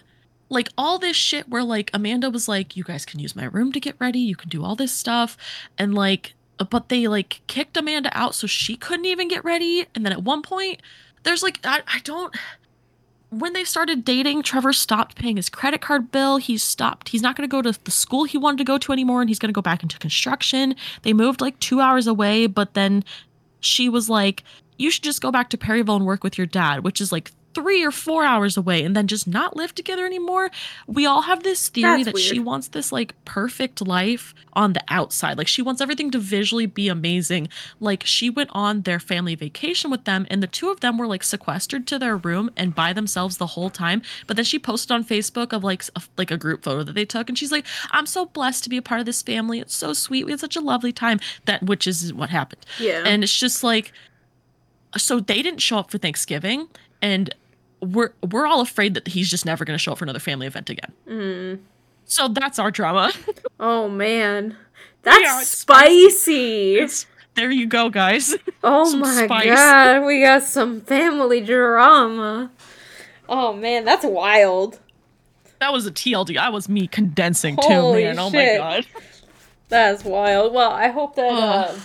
[0.50, 3.72] like all this shit where like Amanda was like, you guys can use my room
[3.72, 5.38] to get ready, you can do all this stuff.
[5.78, 6.34] And like,
[6.72, 9.86] but they like kicked Amanda out so she couldn't even get ready.
[9.94, 10.82] And then at one point,
[11.24, 12.36] there's like, I, I don't.
[13.30, 16.38] When they started dating, Trevor stopped paying his credit card bill.
[16.38, 17.10] He stopped.
[17.10, 19.30] He's not going to go to the school he wanted to go to anymore, and
[19.30, 20.76] he's going to go back into construction.
[21.04, 23.04] They moved like two hours away, but then
[23.60, 24.44] she was like,
[24.78, 27.32] you should just go back to Perryville and work with your dad, which is like
[27.54, 30.52] three or four hours away and then just not live together anymore.
[30.88, 34.84] We all have this theory That's that she wants this like perfect life on the
[34.88, 35.38] outside.
[35.38, 37.50] Like she wants everything to visually be amazing.
[37.80, 41.08] Like she went on their family vacation with them and the two of them were
[41.08, 44.02] like sequestered to their room and by themselves the whole time.
[44.28, 47.06] But then she posted on Facebook of like a, like a group photo that they
[47.06, 49.60] took and she's like, "I'm so blessed to be a part of this family.
[49.60, 50.26] It's so sweet.
[50.26, 52.66] We had such a lovely time." That which is what happened.
[52.80, 53.04] Yeah.
[53.06, 53.92] And it's just like
[54.98, 56.68] so they didn't show up for Thanksgiving
[57.02, 57.34] and
[57.82, 60.48] we're we're all afraid that he's just never going to show up for another family
[60.48, 60.92] event again.
[61.08, 61.60] Mm.
[62.06, 63.12] So that's our drama.
[63.62, 64.56] Oh man,
[65.04, 66.76] that's Yeah, it's spicy.
[66.76, 68.36] It's- there you go, guys.
[68.64, 69.46] Oh some my spice.
[69.48, 72.52] god, we got some family drama.
[73.30, 74.80] Oh man, that's wild.
[75.60, 76.38] That was a TLD.
[76.38, 78.18] I was me condensing too, Holy man.
[78.20, 78.58] Oh my shit.
[78.60, 78.86] god.
[79.70, 80.54] That's wild.
[80.54, 81.76] Well, I hope that uh,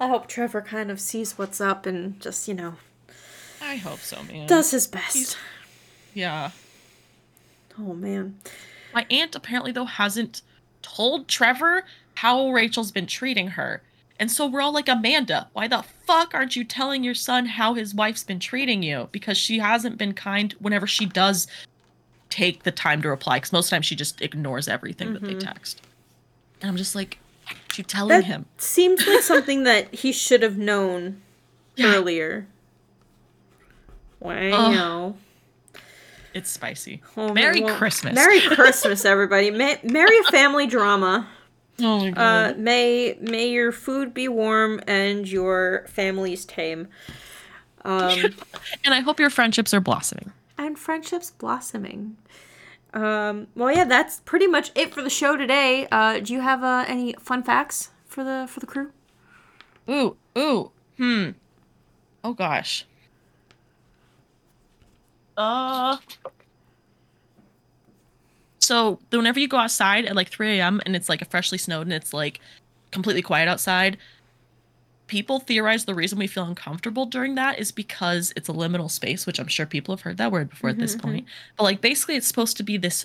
[0.00, 2.74] I hope Trevor kind of sees what's up and just you know
[3.72, 4.46] I hope so, man.
[4.46, 5.14] does his best.
[5.16, 5.36] He's-
[6.14, 6.50] yeah.
[7.78, 8.38] Oh man.
[8.92, 10.42] My aunt apparently though hasn't
[10.82, 11.84] told Trevor
[12.16, 13.82] how Rachel's been treating her.
[14.20, 17.72] And so we're all like, Amanda, why the fuck aren't you telling your son how
[17.74, 19.08] his wife's been treating you?
[19.10, 21.46] Because she hasn't been kind whenever she does
[22.28, 23.38] take the time to reply.
[23.38, 25.38] Because most times she just ignores everything that they mm-hmm.
[25.38, 25.80] text.
[26.60, 27.18] And I'm just like,
[27.74, 28.44] you telling That him?
[28.58, 31.22] seems like something that he should have known
[31.76, 31.94] Yeah.
[31.94, 32.46] earlier.
[34.22, 35.14] Wow.
[36.34, 37.02] It's spicy.
[37.16, 38.14] Oh, Merry well, Christmas.
[38.14, 39.50] Merry Christmas, everybody.
[39.50, 41.28] May, merry family drama.
[41.80, 46.88] Oh my Uh, may may your food be warm and your families tame.
[47.84, 48.18] Um,
[48.84, 50.32] and I hope your friendships are blossoming.
[50.56, 52.16] and friendships blossoming.
[52.94, 55.88] Um, well, yeah, that's pretty much it for the show today.
[55.90, 58.92] Uh, do you have uh, any fun facts for the for the crew?
[59.90, 61.30] Ooh, ooh, hmm.
[62.22, 62.86] Oh gosh.
[65.36, 65.96] Uh.
[68.58, 70.80] So whenever you go outside at like 3 a.m.
[70.86, 72.40] and it's like a freshly snowed and it's like
[72.92, 73.98] completely quiet outside,
[75.08, 79.26] people theorize the reason we feel uncomfortable during that is because it's a liminal space,
[79.26, 81.26] which I'm sure people have heard that word before at this point.
[81.56, 83.04] But like basically, it's supposed to be this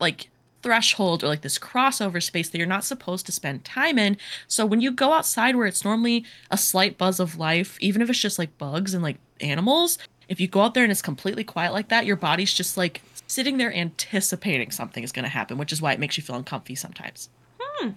[0.00, 0.28] like
[0.62, 4.16] threshold or like this crossover space that you're not supposed to spend time in.
[4.48, 8.10] So when you go outside where it's normally a slight buzz of life, even if
[8.10, 11.44] it's just like bugs and like animals, if you go out there and it's completely
[11.44, 15.58] quiet like that, your body's just like sitting there anticipating something is going to happen,
[15.58, 17.28] which is why it makes you feel uncomfy sometimes.
[17.60, 17.90] Hmm.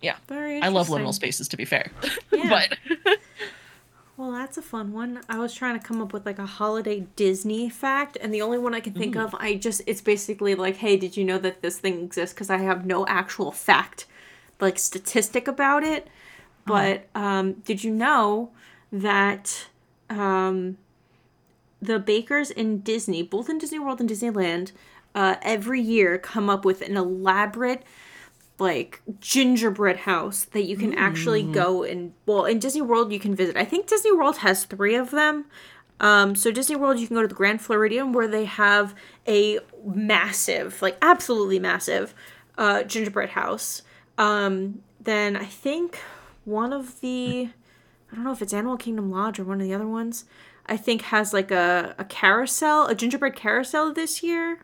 [0.00, 0.16] Yeah.
[0.28, 0.60] Very.
[0.60, 1.90] I love liminal spaces to be fair.
[2.32, 2.48] Yeah.
[2.48, 3.18] but
[4.16, 5.20] Well, that's a fun one.
[5.28, 8.58] I was trying to come up with like a holiday Disney fact, and the only
[8.58, 11.62] one I can think of, I just it's basically like, hey, did you know that
[11.62, 12.34] this thing exists?
[12.34, 14.06] Because I have no actual fact,
[14.60, 16.08] like statistic about it.
[16.66, 18.50] But um, did you know
[18.92, 19.66] that
[20.10, 20.76] um,
[21.82, 24.70] the bakers in Disney, both in Disney World and Disneyland,
[25.14, 27.82] uh, every year come up with an elaborate
[28.58, 33.34] like gingerbread house that you can actually go and well in Disney World you can
[33.34, 33.56] visit.
[33.56, 35.46] I think Disney World has 3 of them.
[35.98, 38.94] Um so Disney World you can go to the Grand Floridian where they have
[39.26, 42.14] a massive, like absolutely massive
[42.56, 43.82] uh gingerbread house.
[44.16, 45.98] Um then I think
[46.44, 47.50] one of the
[48.12, 50.24] I don't know if it's Animal Kingdom Lodge or one of the other ones.
[50.66, 54.60] I think has like a, a carousel, a gingerbread carousel this year.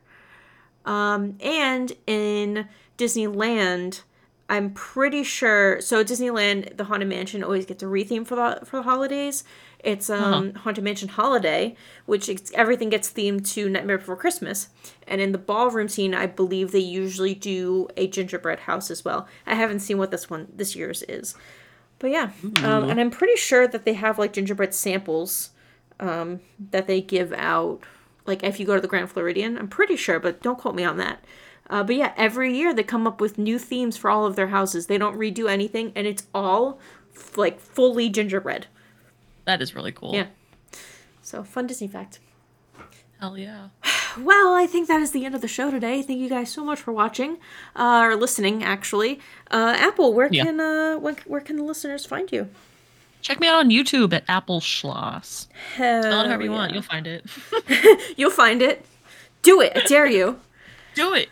[0.85, 4.03] Um, and in Disneyland,
[4.49, 5.81] I'm pretty sure.
[5.81, 9.45] So Disneyland, the Haunted Mansion always gets a retheme for the for the holidays.
[9.85, 11.77] It's um Haunted Mansion Holiday,
[12.07, 14.69] which it's, everything gets themed to Nightmare Before Christmas.
[15.07, 19.29] And in the ballroom scene, I believe they usually do a gingerbread house as well.
[19.47, 21.35] I haven't seen what this one this year's is,
[21.99, 22.31] but yeah.
[22.65, 25.51] Um, and I'm pretty sure that they have like gingerbread samples
[26.01, 27.81] um, that they give out.
[28.27, 30.85] Like if you go to the Grand Floridian, I'm pretty sure, but don't quote me
[30.85, 31.25] on that.
[31.71, 34.49] Uh, but yeah, every year they come up with new themes for all of their
[34.49, 34.87] houses.
[34.87, 36.79] They don't redo anything, and it's all
[37.15, 38.67] f- like fully gingerbread.
[39.45, 40.15] that is really cool.
[40.15, 40.27] Yeah.
[41.23, 42.21] So fun Disney fact.
[43.21, 43.69] Hell yeah.
[44.19, 46.03] Well, I think that is the end of the show today.
[46.03, 47.37] Thank you guys so much for watching
[47.77, 48.65] uh, or listening.
[48.65, 49.21] Actually,
[49.51, 50.45] uh, Apple, where Yeah.
[50.45, 52.49] can uh, where, where can the listeners find you?
[53.21, 55.49] Check me out on YouTube at Apple Schloss.
[55.75, 57.25] Spell it Hell however you want, you'll find it.
[58.17, 58.85] You'll find it.
[59.43, 59.73] Do it.
[59.77, 60.41] I dare you.
[60.95, 61.29] Do it.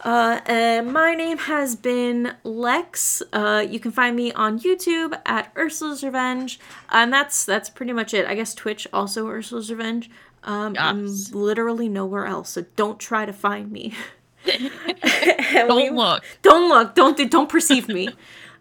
[0.00, 3.22] Uh, and my name has been Lex.
[3.32, 6.60] Uh, you can find me on YouTube at Ursula's Revenge,
[6.90, 8.26] and that's that's pretty much it.
[8.26, 10.10] I guess Twitch also Ursula's Revenge.
[10.42, 13.94] Um, I'm literally nowhere else, so don't try to find me.
[14.44, 16.22] Don't we- look.
[16.42, 16.94] Don't look.
[16.94, 18.10] Don't do, don't perceive me.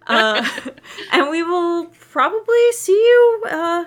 [0.08, 0.48] Uh,
[1.12, 3.86] and we will probably see you uh,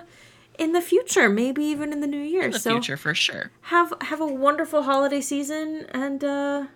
[0.58, 2.42] in the future, maybe even in the new year.
[2.42, 3.50] In the so future, for sure.
[3.62, 6.66] have have a wonderful holiday season and uh,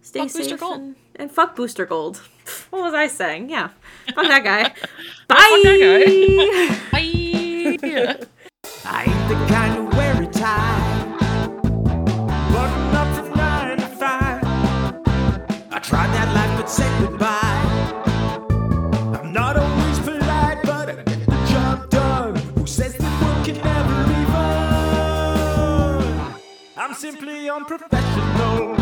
[0.00, 0.80] stay Fuck safe Booster Gold.
[0.80, 2.22] And, and fuck Booster Gold.
[2.70, 3.50] What was I saying?
[3.50, 3.70] Yeah,
[4.14, 4.62] fuck that guy.
[5.28, 5.62] Bye.
[5.64, 6.98] that Bye.
[8.84, 11.48] I ain't the kind to wear a tie.
[12.52, 14.42] Button up from nine to five.
[15.70, 17.41] I tried that life, but said goodbye.
[27.02, 28.81] Simply unprofessional.